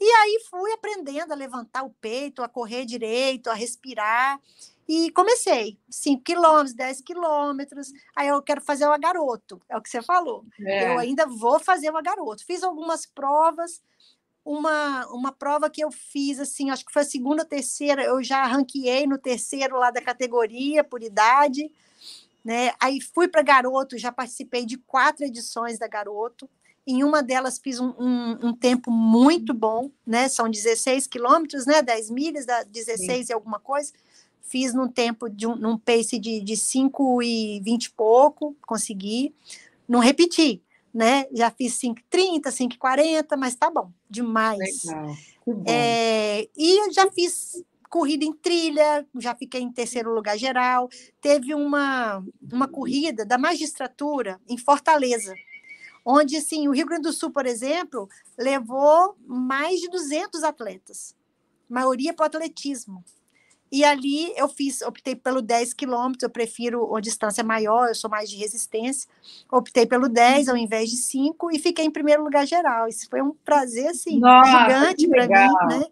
E 0.00 0.04
aí 0.04 0.42
fui 0.50 0.72
aprendendo 0.72 1.30
a 1.30 1.36
levantar 1.36 1.84
o 1.84 1.94
peito, 2.00 2.42
a 2.42 2.48
correr 2.48 2.84
direito, 2.84 3.48
a 3.48 3.54
respirar. 3.54 4.40
E 4.88 5.12
comecei, 5.12 5.78
5 5.88 6.20
quilômetros, 6.24 6.74
10 6.74 7.00
quilômetros. 7.02 7.92
Aí 8.16 8.26
eu 8.26 8.42
quero 8.42 8.60
fazer 8.60 8.86
uma 8.86 8.98
garoto, 8.98 9.62
é 9.68 9.76
o 9.76 9.80
que 9.80 9.88
você 9.88 10.02
falou. 10.02 10.44
É. 10.60 10.92
Eu 10.92 10.98
ainda 10.98 11.24
vou 11.24 11.60
fazer 11.60 11.90
uma 11.90 12.02
garoto. 12.02 12.44
Fiz 12.44 12.64
algumas 12.64 13.06
provas, 13.06 13.80
uma, 14.44 15.06
uma 15.12 15.30
prova 15.30 15.70
que 15.70 15.84
eu 15.84 15.92
fiz, 15.92 16.40
assim, 16.40 16.70
acho 16.70 16.84
que 16.84 16.92
foi 16.92 17.02
a 17.02 17.04
segunda 17.04 17.42
ou 17.42 17.48
terceira, 17.48 18.02
eu 18.02 18.20
já 18.20 18.44
ranqueei 18.46 19.06
no 19.06 19.16
terceiro 19.16 19.76
lá 19.76 19.92
da 19.92 20.02
categoria, 20.02 20.82
por 20.82 21.04
idade. 21.04 21.70
Né? 22.44 22.72
Aí 22.80 23.00
fui 23.00 23.28
para 23.28 23.42
Garoto, 23.42 23.98
já 23.98 24.10
participei 24.10 24.64
de 24.64 24.78
quatro 24.78 25.24
edições 25.24 25.78
da 25.78 25.86
Garoto. 25.86 26.48
Em 26.86 27.04
uma 27.04 27.22
delas 27.22 27.58
fiz 27.58 27.78
um, 27.78 27.92
um, 27.98 28.48
um 28.48 28.52
tempo 28.54 28.90
muito 28.90 29.52
bom, 29.52 29.90
né? 30.06 30.28
São 30.28 30.48
16 30.48 31.06
quilômetros, 31.06 31.66
né? 31.66 31.82
10 31.82 32.10
milhas, 32.10 32.46
16 32.68 33.26
Sim. 33.26 33.32
e 33.32 33.34
alguma 33.34 33.60
coisa. 33.60 33.92
Fiz 34.42 34.72
num 34.72 34.88
tempo 34.88 35.28
de 35.28 35.46
um 35.46 35.54
num 35.54 35.78
pace 35.78 36.18
de, 36.18 36.40
de 36.40 36.56
5 36.56 37.22
e 37.22 37.60
20 37.60 37.84
e 37.84 37.90
pouco, 37.92 38.56
consegui. 38.66 39.34
Não 39.86 40.00
repeti, 40.00 40.62
né? 40.92 41.26
Já 41.32 41.50
fiz 41.50 41.78
5,30, 41.78 42.44
5,40, 42.44 43.36
mas 43.36 43.54
tá 43.54 43.70
bom, 43.70 43.90
demais. 44.08 44.84
Legal. 44.84 45.16
É, 45.66 46.48
e 46.56 46.92
já 46.92 47.10
fiz 47.10 47.62
corrida 47.90 48.24
em 48.24 48.32
trilha, 48.32 49.04
já 49.18 49.34
fiquei 49.34 49.60
em 49.60 49.72
terceiro 49.72 50.14
lugar 50.14 50.38
geral. 50.38 50.88
Teve 51.20 51.52
uma, 51.54 52.24
uma 52.50 52.68
corrida 52.68 53.26
da 53.26 53.36
magistratura 53.36 54.40
em 54.48 54.56
Fortaleza, 54.56 55.34
onde 56.06 56.36
assim, 56.36 56.68
o 56.68 56.72
Rio 56.72 56.86
Grande 56.86 57.02
do 57.02 57.12
Sul, 57.12 57.30
por 57.30 57.44
exemplo, 57.44 58.08
levou 58.38 59.16
mais 59.26 59.80
de 59.80 59.88
200 59.88 60.44
atletas, 60.44 61.16
maioria 61.68 62.14
para 62.14 62.22
o 62.22 62.26
atletismo. 62.26 63.04
E 63.72 63.84
ali 63.84 64.32
eu 64.36 64.48
fiz, 64.48 64.82
optei 64.82 65.14
pelo 65.14 65.40
10 65.40 65.74
quilômetros, 65.74 66.24
eu 66.24 66.30
prefiro 66.30 66.84
uma 66.84 67.00
distância 67.00 67.44
maior, 67.44 67.88
eu 67.88 67.94
sou 67.94 68.10
mais 68.10 68.28
de 68.28 68.36
resistência. 68.36 69.08
Optei 69.50 69.86
pelo 69.86 70.08
10 70.08 70.48
ao 70.48 70.56
invés 70.56 70.90
de 70.90 70.96
5 70.96 71.52
e 71.52 71.58
fiquei 71.58 71.84
em 71.84 71.90
primeiro 71.90 72.24
lugar 72.24 72.44
geral. 72.46 72.88
Isso 72.88 73.08
foi 73.08 73.22
um 73.22 73.32
prazer 73.44 73.88
assim, 73.90 74.18
Nossa, 74.18 74.50
gigante 74.50 75.08
para 75.08 75.22
mim, 75.28 75.78
né? 75.78 75.86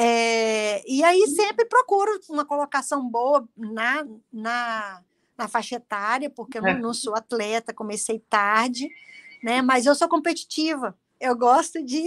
É, 0.00 0.88
e 0.88 1.02
aí 1.02 1.26
sempre 1.26 1.64
procuro 1.64 2.20
uma 2.30 2.44
colocação 2.44 3.10
boa 3.10 3.48
na, 3.56 4.06
na, 4.32 5.02
na 5.36 5.48
faixa 5.48 5.74
etária, 5.74 6.30
porque 6.30 6.58
eu 6.58 6.62
não, 6.62 6.68
é. 6.68 6.78
não, 6.78 6.94
sou 6.94 7.16
atleta, 7.16 7.74
comecei 7.74 8.20
tarde, 8.30 8.88
né? 9.42 9.60
Mas 9.60 9.86
eu 9.86 9.96
sou 9.96 10.08
competitiva. 10.08 10.96
Eu 11.20 11.36
gosto 11.36 11.82
de, 11.82 12.04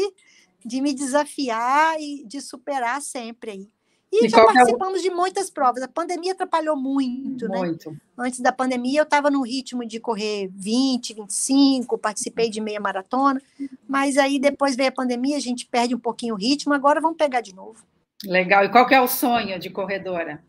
de 0.65 0.79
me 0.79 0.93
desafiar 0.93 1.99
e 1.99 2.23
de 2.25 2.39
superar 2.39 3.01
sempre 3.01 3.51
aí. 3.51 3.69
E, 4.11 4.25
e 4.25 4.29
já 4.29 4.43
participamos 4.43 4.99
é 4.99 5.03
de 5.03 5.09
muitas 5.09 5.49
provas. 5.49 5.81
A 5.81 5.87
pandemia 5.87 6.33
atrapalhou 6.33 6.75
muito, 6.75 7.47
né? 7.47 7.57
muito. 7.57 7.91
né? 7.91 7.97
Antes 8.17 8.41
da 8.41 8.51
pandemia, 8.51 8.99
eu 8.99 9.03
estava 9.03 9.31
no 9.31 9.41
ritmo 9.41 9.85
de 9.85 9.99
correr 9.99 10.49
20, 10.53 11.13
25, 11.13 11.97
participei 11.97 12.49
de 12.49 12.59
meia 12.59 12.79
maratona, 12.79 13.41
mas 13.87 14.17
aí 14.17 14.37
depois 14.37 14.75
veio 14.75 14.89
a 14.89 14.93
pandemia, 14.93 15.37
a 15.37 15.39
gente 15.41 15.65
perde 15.65 15.95
um 15.95 15.99
pouquinho 15.99 16.35
o 16.35 16.37
ritmo, 16.37 16.73
agora 16.73 16.99
vamos 16.99 17.17
pegar 17.17 17.39
de 17.39 17.55
novo. 17.55 17.85
Legal. 18.25 18.65
E 18.65 18.69
qual 18.69 18.87
é 18.89 19.01
o 19.01 19.07
sonho 19.07 19.57
de 19.57 19.69
corredora? 19.69 20.43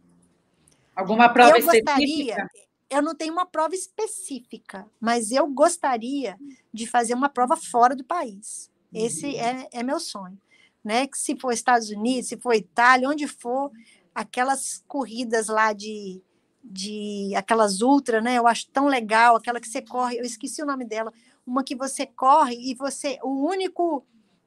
Alguma 0.95 1.29
prova 1.29 1.53
eu 1.53 1.59
específica? 1.59 1.85
Gostaria, 1.85 2.51
eu 2.91 3.01
não 3.01 3.15
tenho 3.15 3.33
uma 3.33 3.47
prova 3.47 3.75
específica, 3.75 4.87
mas 5.01 5.31
eu 5.31 5.47
gostaria 5.47 6.37
de 6.75 6.87
fazer 6.87 7.15
uma 7.15 7.29
prova 7.29 7.57
fora 7.57 7.95
do 7.95 8.05
país. 8.05 8.71
Esse 8.93 9.27
uhum. 9.27 9.41
é, 9.41 9.69
é 9.73 9.83
meu 9.83 10.01
sonho 10.01 10.37
né? 10.85 11.07
Que 11.07 11.19
se 11.19 11.37
for 11.37 11.53
Estados 11.53 11.91
Unidos, 11.91 12.29
se 12.29 12.37
for 12.37 12.55
Itália, 12.55 13.09
onde 13.09 13.27
for, 13.27 13.71
aquelas 14.15 14.83
corridas 14.87 15.49
lá 15.49 15.73
de, 15.73 16.23
de 16.63 17.33
aquelas 17.37 17.81
ultra, 17.81 18.21
né? 18.21 18.39
Eu 18.39 18.47
acho 18.47 18.69
tão 18.69 18.87
legal, 18.87 19.37
aquela 19.37 19.61
que 19.61 19.69
você 19.69 19.83
corre, 19.83 20.19
eu 20.19 20.25
esqueci 20.25 20.63
o 20.63 20.67
nome 20.67 20.85
dela, 20.85 21.13
uma 21.47 21.65
que 21.65 21.75
você 21.75 22.07
corre 22.07 22.55
e 22.55 22.75
você, 22.75 23.19
o 23.23 23.47
único, 23.47 24.05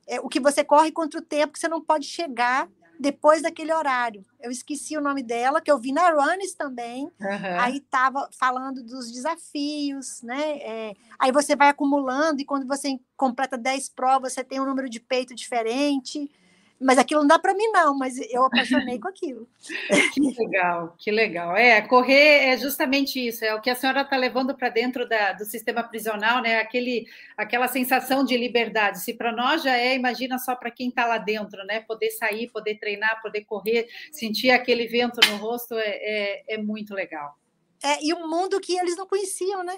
é, 0.07 0.19
o 0.19 0.29
que 0.29 0.39
você 0.39 0.63
corre 0.63 0.91
contra 0.91 1.19
o 1.19 1.23
tempo 1.23 1.53
que 1.53 1.59
você 1.59 1.67
não 1.67 1.81
pode 1.81 2.05
chegar 2.05 2.69
depois 2.99 3.41
daquele 3.41 3.73
horário. 3.73 4.25
Eu 4.39 4.51
esqueci 4.51 4.97
o 4.97 5.01
nome 5.01 5.23
dela, 5.23 5.61
que 5.61 5.71
eu 5.71 5.77
vi 5.77 5.91
na 5.91 6.09
Runners 6.09 6.53
também. 6.53 7.05
Uhum. 7.05 7.59
Aí 7.59 7.77
estava 7.77 8.29
falando 8.37 8.83
dos 8.83 9.11
desafios, 9.11 10.21
né? 10.21 10.57
É, 10.59 10.93
aí 11.19 11.31
você 11.31 11.55
vai 11.55 11.69
acumulando, 11.69 12.41
e 12.41 12.45
quando 12.45 12.67
você 12.67 12.99
completa 13.17 13.57
10 13.57 13.89
provas, 13.89 14.33
você 14.33 14.43
tem 14.43 14.59
um 14.59 14.65
número 14.65 14.89
de 14.89 14.99
peito 14.99 15.35
diferente. 15.35 16.29
Mas 16.79 16.97
aquilo 16.97 17.21
não 17.21 17.27
dá 17.27 17.39
para 17.39 17.53
mim, 17.53 17.67
não, 17.71 17.97
mas 17.97 18.17
eu 18.29 18.43
apaixonei 18.43 18.99
com 18.99 19.07
aquilo. 19.07 19.47
Que 20.13 20.19
legal, 20.19 20.93
que 20.97 21.09
legal. 21.09 21.55
É, 21.55 21.81
correr 21.81 22.49
é 22.49 22.57
justamente 22.57 23.25
isso, 23.25 23.45
é 23.45 23.55
o 23.55 23.61
que 23.61 23.69
a 23.69 23.75
senhora 23.75 24.01
está 24.01 24.17
levando 24.17 24.53
para 24.53 24.69
dentro 24.69 25.07
da, 25.07 25.31
do 25.33 25.45
sistema 25.45 25.83
prisional, 25.83 26.41
né? 26.41 26.59
Aquele, 26.59 27.05
aquela 27.37 27.67
sensação 27.67 28.25
de 28.25 28.35
liberdade. 28.35 28.99
Se 28.99 29.13
para 29.13 29.31
nós 29.31 29.63
já 29.63 29.77
é, 29.77 29.95
imagina 29.95 30.37
só 30.37 30.55
para 30.55 30.69
quem 30.69 30.89
está 30.89 31.05
lá 31.05 31.17
dentro, 31.17 31.63
né? 31.65 31.79
Poder 31.79 32.11
sair, 32.11 32.51
poder 32.51 32.75
treinar, 32.75 33.21
poder 33.21 33.45
correr, 33.45 33.87
sentir 34.11 34.51
aquele 34.51 34.85
vento 34.87 35.19
no 35.29 35.37
rosto 35.37 35.75
é, 35.75 35.87
é, 35.87 36.55
é 36.55 36.57
muito 36.57 36.93
legal. 36.93 37.37
É, 37.81 38.03
e 38.03 38.13
um 38.13 38.27
mundo 38.27 38.59
que 38.59 38.77
eles 38.77 38.97
não 38.97 39.07
conheciam, 39.07 39.63
né? 39.63 39.77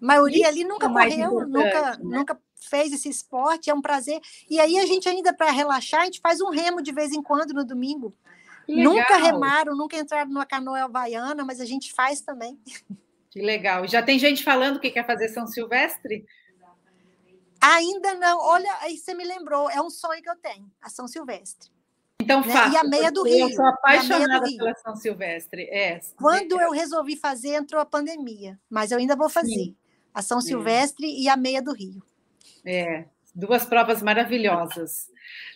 A 0.00 0.06
maioria 0.06 0.42
Isso 0.42 0.48
ali 0.48 0.64
nunca 0.64 0.86
é 0.86 0.92
correu, 0.92 1.48
nunca, 1.48 1.90
né? 1.90 1.98
nunca 2.00 2.40
fez 2.60 2.92
esse 2.92 3.08
esporte, 3.08 3.70
é 3.70 3.74
um 3.74 3.82
prazer. 3.82 4.20
E 4.48 4.60
aí 4.60 4.78
a 4.78 4.86
gente 4.86 5.08
ainda, 5.08 5.32
para 5.34 5.50
relaxar, 5.50 6.02
a 6.02 6.04
gente 6.04 6.20
faz 6.20 6.40
um 6.40 6.50
remo 6.50 6.82
de 6.82 6.92
vez 6.92 7.12
em 7.12 7.22
quando 7.22 7.52
no 7.52 7.64
domingo. 7.64 8.14
Nunca 8.68 9.16
remaram, 9.16 9.74
nunca 9.74 9.96
entraram 9.96 10.28
numa 10.28 10.44
canoa 10.44 10.84
havaiana, 10.84 11.44
mas 11.44 11.60
a 11.60 11.64
gente 11.64 11.92
faz 11.92 12.20
também. 12.20 12.58
Que 13.30 13.40
legal. 13.40 13.86
Já 13.86 14.02
tem 14.02 14.18
gente 14.18 14.44
falando 14.44 14.80
que 14.80 14.90
quer 14.90 15.06
fazer 15.06 15.28
São 15.28 15.46
Silvestre? 15.46 16.26
Ainda 17.60 18.14
não. 18.14 18.38
Olha, 18.40 18.70
aí 18.80 18.96
você 18.96 19.14
me 19.14 19.24
lembrou, 19.24 19.70
é 19.70 19.80
um 19.80 19.90
sonho 19.90 20.22
que 20.22 20.30
eu 20.30 20.36
tenho, 20.36 20.70
a 20.80 20.88
São 20.88 21.08
Silvestre. 21.08 21.70
Então 22.20 22.40
né? 22.40 22.52
faça. 22.52 22.74
E 22.74 22.76
a 22.76 22.84
meia 22.84 23.10
do 23.10 23.22
Rio. 23.22 23.48
Eu 23.48 23.54
sou 23.54 23.64
apaixonada 23.64 24.46
pela 24.46 24.74
São 24.74 24.96
Silvestre. 24.96 25.62
É. 25.62 26.00
Quando 26.16 26.60
eu 26.60 26.70
resolvi 26.70 27.16
fazer, 27.16 27.54
entrou 27.54 27.80
a 27.80 27.86
pandemia, 27.86 28.58
mas 28.68 28.90
eu 28.90 28.98
ainda 28.98 29.16
vou 29.16 29.28
fazer. 29.28 29.48
Sim. 29.48 29.76
A 30.12 30.20
São 30.20 30.40
Silvestre 30.40 31.06
é. 31.06 31.20
e 31.22 31.28
a 31.28 31.36
meia 31.36 31.62
do 31.62 31.72
Rio. 31.72 32.02
É, 32.64 33.04
duas 33.34 33.64
provas 33.64 34.02
maravilhosas. 34.02 35.08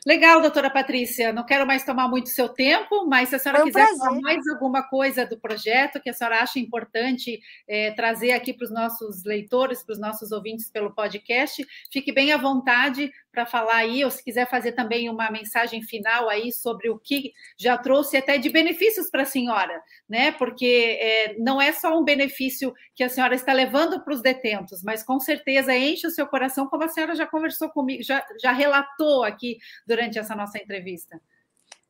Legal, 0.06 0.40
doutora 0.40 0.68
Patrícia. 0.68 1.32
Não 1.32 1.44
quero 1.44 1.66
mais 1.66 1.84
tomar 1.84 2.08
muito 2.08 2.28
seu 2.28 2.48
tempo, 2.48 3.06
mas 3.06 3.28
se 3.28 3.36
a 3.36 3.38
senhora 3.38 3.62
um 3.62 3.66
quiser 3.66 3.84
prazer. 3.84 3.98
falar 3.98 4.20
mais 4.20 4.46
alguma 4.48 4.82
coisa 4.82 5.24
do 5.24 5.38
projeto 5.38 6.00
que 6.00 6.10
a 6.10 6.12
senhora 6.12 6.40
acha 6.40 6.58
importante 6.58 7.40
é, 7.68 7.92
trazer 7.92 8.32
aqui 8.32 8.52
para 8.52 8.64
os 8.64 8.72
nossos 8.72 9.24
leitores, 9.24 9.82
para 9.82 9.92
os 9.92 10.00
nossos 10.00 10.32
ouvintes 10.32 10.70
pelo 10.70 10.92
podcast, 10.92 11.64
fique 11.92 12.12
bem 12.12 12.32
à 12.32 12.36
vontade 12.36 13.12
para 13.32 13.46
falar 13.46 13.76
aí, 13.76 14.04
ou 14.04 14.10
se 14.10 14.22
quiser 14.22 14.48
fazer 14.48 14.72
também 14.72 15.08
uma 15.08 15.30
mensagem 15.30 15.82
final 15.82 16.28
aí 16.28 16.52
sobre 16.52 16.90
o 16.90 16.98
que 16.98 17.32
já 17.58 17.78
trouxe 17.78 18.18
até 18.18 18.36
de 18.36 18.50
benefícios 18.50 19.08
para 19.08 19.22
a 19.22 19.26
senhora, 19.26 19.82
né? 20.06 20.32
Porque 20.32 20.98
é, 21.00 21.34
não 21.38 21.60
é 21.60 21.72
só 21.72 21.98
um 21.98 22.04
benefício 22.04 22.74
que 22.94 23.02
a 23.02 23.08
senhora 23.08 23.34
está 23.34 23.54
levando 23.54 24.04
para 24.04 24.12
os 24.12 24.20
detentos, 24.20 24.82
mas 24.82 25.02
com 25.02 25.18
certeza 25.18 25.74
enche 25.74 26.06
o 26.06 26.10
seu 26.10 26.26
coração, 26.26 26.66
como 26.66 26.84
a 26.84 26.88
senhora 26.88 27.14
já 27.14 27.26
conversou 27.26 27.70
comigo, 27.70 28.02
já, 28.02 28.22
já 28.40 28.52
relatou 28.52 29.24
aqui 29.24 29.56
durante 29.86 30.18
essa 30.18 30.34
nossa 30.34 30.58
entrevista. 30.58 31.20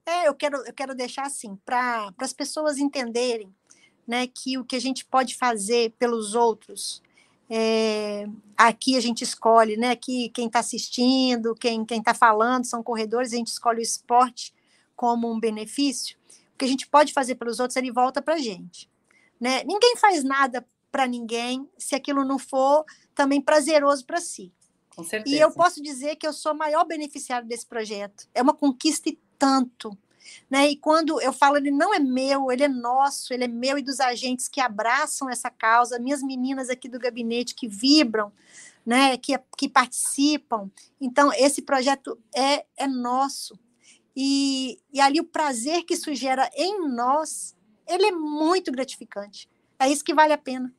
É, 0.04 0.28
eu 0.28 0.34
quero, 0.34 0.56
eu 0.66 0.72
quero 0.72 0.94
deixar 0.94 1.26
assim, 1.26 1.56
para 1.64 2.12
as 2.18 2.32
pessoas 2.32 2.78
entenderem 2.78 3.54
né, 4.06 4.26
que 4.26 4.58
o 4.58 4.64
que 4.64 4.76
a 4.76 4.80
gente 4.80 5.04
pode 5.04 5.36
fazer 5.36 5.92
pelos 5.98 6.34
outros 6.34 7.02
é, 7.54 8.24
aqui 8.56 8.96
a 8.96 9.00
gente 9.00 9.22
escolhe, 9.22 9.76
né? 9.76 9.90
Aqui 9.90 10.30
quem 10.30 10.46
está 10.46 10.60
assistindo, 10.60 11.54
quem 11.54 11.84
está 11.90 12.14
falando, 12.14 12.64
são 12.64 12.82
corredores, 12.82 13.34
a 13.34 13.36
gente 13.36 13.48
escolhe 13.48 13.80
o 13.80 13.82
esporte 13.82 14.54
como 14.96 15.30
um 15.30 15.38
benefício. 15.38 16.16
O 16.54 16.56
que 16.56 16.64
a 16.64 16.68
gente 16.68 16.86
pode 16.86 17.12
fazer 17.12 17.34
pelos 17.34 17.60
outros, 17.60 17.76
ele 17.76 17.92
volta 17.92 18.22
para 18.22 18.34
a 18.34 18.38
gente. 18.38 18.88
Né? 19.38 19.62
Ninguém 19.64 19.96
faz 19.98 20.24
nada 20.24 20.66
para 20.90 21.06
ninguém 21.06 21.68
se 21.76 21.94
aquilo 21.94 22.24
não 22.24 22.38
for 22.38 22.86
também 23.14 23.38
prazeroso 23.38 24.06
para 24.06 24.18
si. 24.18 24.50
Com 24.94 25.04
certeza. 25.04 25.34
E 25.34 25.38
eu 25.38 25.50
posso 25.50 25.82
dizer 25.82 26.16
que 26.16 26.26
eu 26.26 26.32
sou 26.32 26.52
a 26.52 26.54
maior 26.54 26.84
beneficiária 26.84 27.46
desse 27.46 27.66
projeto. 27.66 28.28
É 28.34 28.42
uma 28.42 28.52
conquista 28.52 29.08
e 29.08 29.18
tanto. 29.38 29.96
Né? 30.50 30.70
E 30.70 30.76
quando 30.76 31.20
eu 31.20 31.32
falo, 31.32 31.56
ele 31.56 31.70
não 31.70 31.94
é 31.94 31.98
meu, 31.98 32.52
ele 32.52 32.62
é 32.62 32.68
nosso, 32.68 33.32
ele 33.32 33.44
é 33.44 33.48
meu 33.48 33.78
e 33.78 33.82
dos 33.82 34.00
agentes 34.00 34.48
que 34.48 34.60
abraçam 34.60 35.28
essa 35.28 35.50
causa, 35.50 35.98
minhas 35.98 36.22
meninas 36.22 36.68
aqui 36.68 36.88
do 36.88 36.98
gabinete 36.98 37.54
que 37.54 37.66
vibram, 37.66 38.32
né? 38.84 39.16
que, 39.16 39.38
que 39.56 39.68
participam. 39.68 40.70
Então, 41.00 41.32
esse 41.32 41.62
projeto 41.62 42.18
é, 42.34 42.64
é 42.76 42.86
nosso. 42.86 43.58
E, 44.14 44.78
e 44.92 45.00
ali 45.00 45.20
o 45.20 45.24
prazer 45.24 45.84
que 45.84 45.94
isso 45.94 46.14
gera 46.14 46.50
em 46.54 46.88
nós, 46.88 47.56
ele 47.86 48.06
é 48.06 48.12
muito 48.12 48.70
gratificante. 48.70 49.48
É 49.78 49.88
isso 49.88 50.04
que 50.04 50.14
vale 50.14 50.32
a 50.32 50.38
pena. 50.38 50.72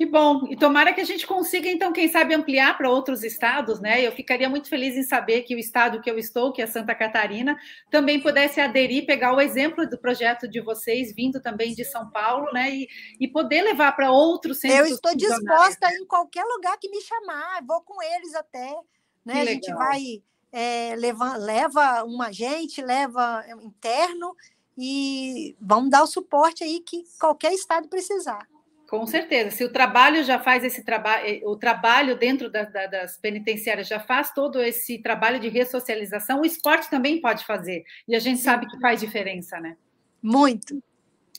Que 0.00 0.06
bom. 0.06 0.46
E 0.48 0.56
tomara 0.56 0.94
que 0.94 1.00
a 1.02 1.04
gente 1.04 1.26
consiga, 1.26 1.68
então, 1.68 1.92
quem 1.92 2.08
sabe, 2.08 2.32
ampliar 2.32 2.74
para 2.78 2.88
outros 2.88 3.22
estados, 3.22 3.80
né? 3.80 4.00
Eu 4.00 4.10
ficaria 4.12 4.48
muito 4.48 4.66
feliz 4.66 4.96
em 4.96 5.02
saber 5.02 5.42
que 5.42 5.54
o 5.54 5.58
estado 5.58 6.00
que 6.00 6.10
eu 6.10 6.18
estou, 6.18 6.54
que 6.54 6.62
é 6.62 6.66
Santa 6.66 6.94
Catarina, 6.94 7.54
também 7.90 8.18
pudesse 8.18 8.62
aderir, 8.62 9.04
pegar 9.04 9.34
o 9.34 9.40
exemplo 9.42 9.86
do 9.86 9.98
projeto 9.98 10.48
de 10.48 10.58
vocês, 10.58 11.14
vindo 11.14 11.38
também 11.38 11.74
de 11.74 11.84
São 11.84 12.10
Paulo, 12.10 12.50
né? 12.50 12.74
E, 12.74 12.88
e 13.20 13.28
poder 13.28 13.60
levar 13.60 13.92
para 13.92 14.10
outros 14.10 14.60
centros. 14.60 14.88
Eu 14.88 14.94
estou 14.94 15.14
disposta 15.14 15.92
em 15.92 16.06
qualquer 16.06 16.44
lugar 16.44 16.78
que 16.78 16.88
me 16.88 17.02
chamar, 17.02 17.62
vou 17.68 17.82
com 17.82 18.02
eles 18.02 18.34
até. 18.34 18.74
Né? 19.22 19.42
A 19.42 19.44
gente 19.44 19.70
vai, 19.74 20.22
é, 20.50 20.94
leva, 20.96 21.36
leva 21.36 22.04
um 22.04 22.22
agente, 22.22 22.80
leva 22.80 23.44
interno 23.62 24.34
e 24.78 25.54
vamos 25.60 25.90
dar 25.90 26.02
o 26.02 26.06
suporte 26.06 26.64
aí 26.64 26.80
que 26.80 27.04
qualquer 27.18 27.52
estado 27.52 27.86
precisar. 27.86 28.48
Com 28.90 29.06
certeza. 29.06 29.52
Se 29.52 29.62
o 29.62 29.72
trabalho 29.72 30.24
já 30.24 30.40
faz 30.40 30.64
esse 30.64 30.84
trabalho, 30.84 31.24
eh, 31.24 31.40
o 31.44 31.54
trabalho 31.54 32.18
dentro 32.18 32.50
da, 32.50 32.64
da, 32.64 32.88
das 32.88 33.16
penitenciárias 33.16 33.86
já 33.86 34.00
faz 34.00 34.34
todo 34.34 34.60
esse 34.60 34.98
trabalho 34.98 35.38
de 35.38 35.48
ressocialização, 35.48 36.40
o 36.40 36.44
esporte 36.44 36.90
também 36.90 37.20
pode 37.20 37.46
fazer. 37.46 37.84
E 38.08 38.16
a 38.16 38.18
gente 38.18 38.40
sabe 38.40 38.66
que 38.66 38.80
faz 38.80 38.98
diferença, 38.98 39.60
né? 39.60 39.76
Muito. 40.20 40.82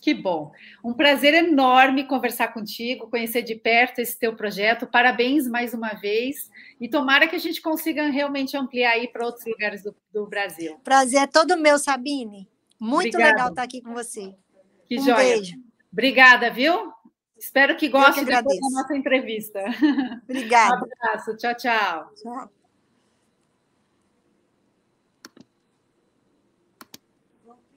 Que 0.02 0.14
bom. 0.14 0.54
Um 0.82 0.94
prazer 0.94 1.34
enorme 1.34 2.08
conversar 2.08 2.54
contigo, 2.54 3.10
conhecer 3.10 3.42
de 3.42 3.56
perto 3.56 4.00
esse 4.00 4.18
teu 4.18 4.34
projeto. 4.34 4.88
Parabéns 4.88 5.46
mais 5.46 5.74
uma 5.74 5.90
vez. 5.90 6.50
E 6.80 6.88
tomara 6.88 7.28
que 7.28 7.36
a 7.36 7.40
gente 7.40 7.62
consiga 7.62 8.10
realmente 8.10 8.56
ampliar 8.56 8.94
aí 8.94 9.10
para 9.10 9.26
outros 9.26 9.46
lugares 9.46 9.84
do, 9.84 9.94
do, 10.14 10.26
Brasil. 10.26 10.80
Prazer 10.86 11.24
é 11.24 11.28
todo 11.28 11.58
meu, 11.58 11.78
Sabine. 11.78 12.48
Muito 12.80 13.18
legal 13.18 13.50
estar 13.50 13.64
aqui 13.64 13.82
com 13.82 13.94
você. 13.94 14.34
Que 14.88 14.98
um 14.98 15.04
joia. 15.04 15.18
beijo. 15.18 15.58
Obrigada, 15.92 16.50
viu? 16.50 16.94
Espero 17.41 17.75
que 17.75 17.89
goste 17.89 18.23
que 18.23 18.32
da 18.32 18.43
nossa 18.43 18.95
entrevista. 18.95 19.60
Obrigada. 20.23 20.75
Um 20.75 20.86
abraço. 21.10 21.36
Tchau, 21.38 21.56
tchau. 21.56 22.12
Tchau. 22.15 22.61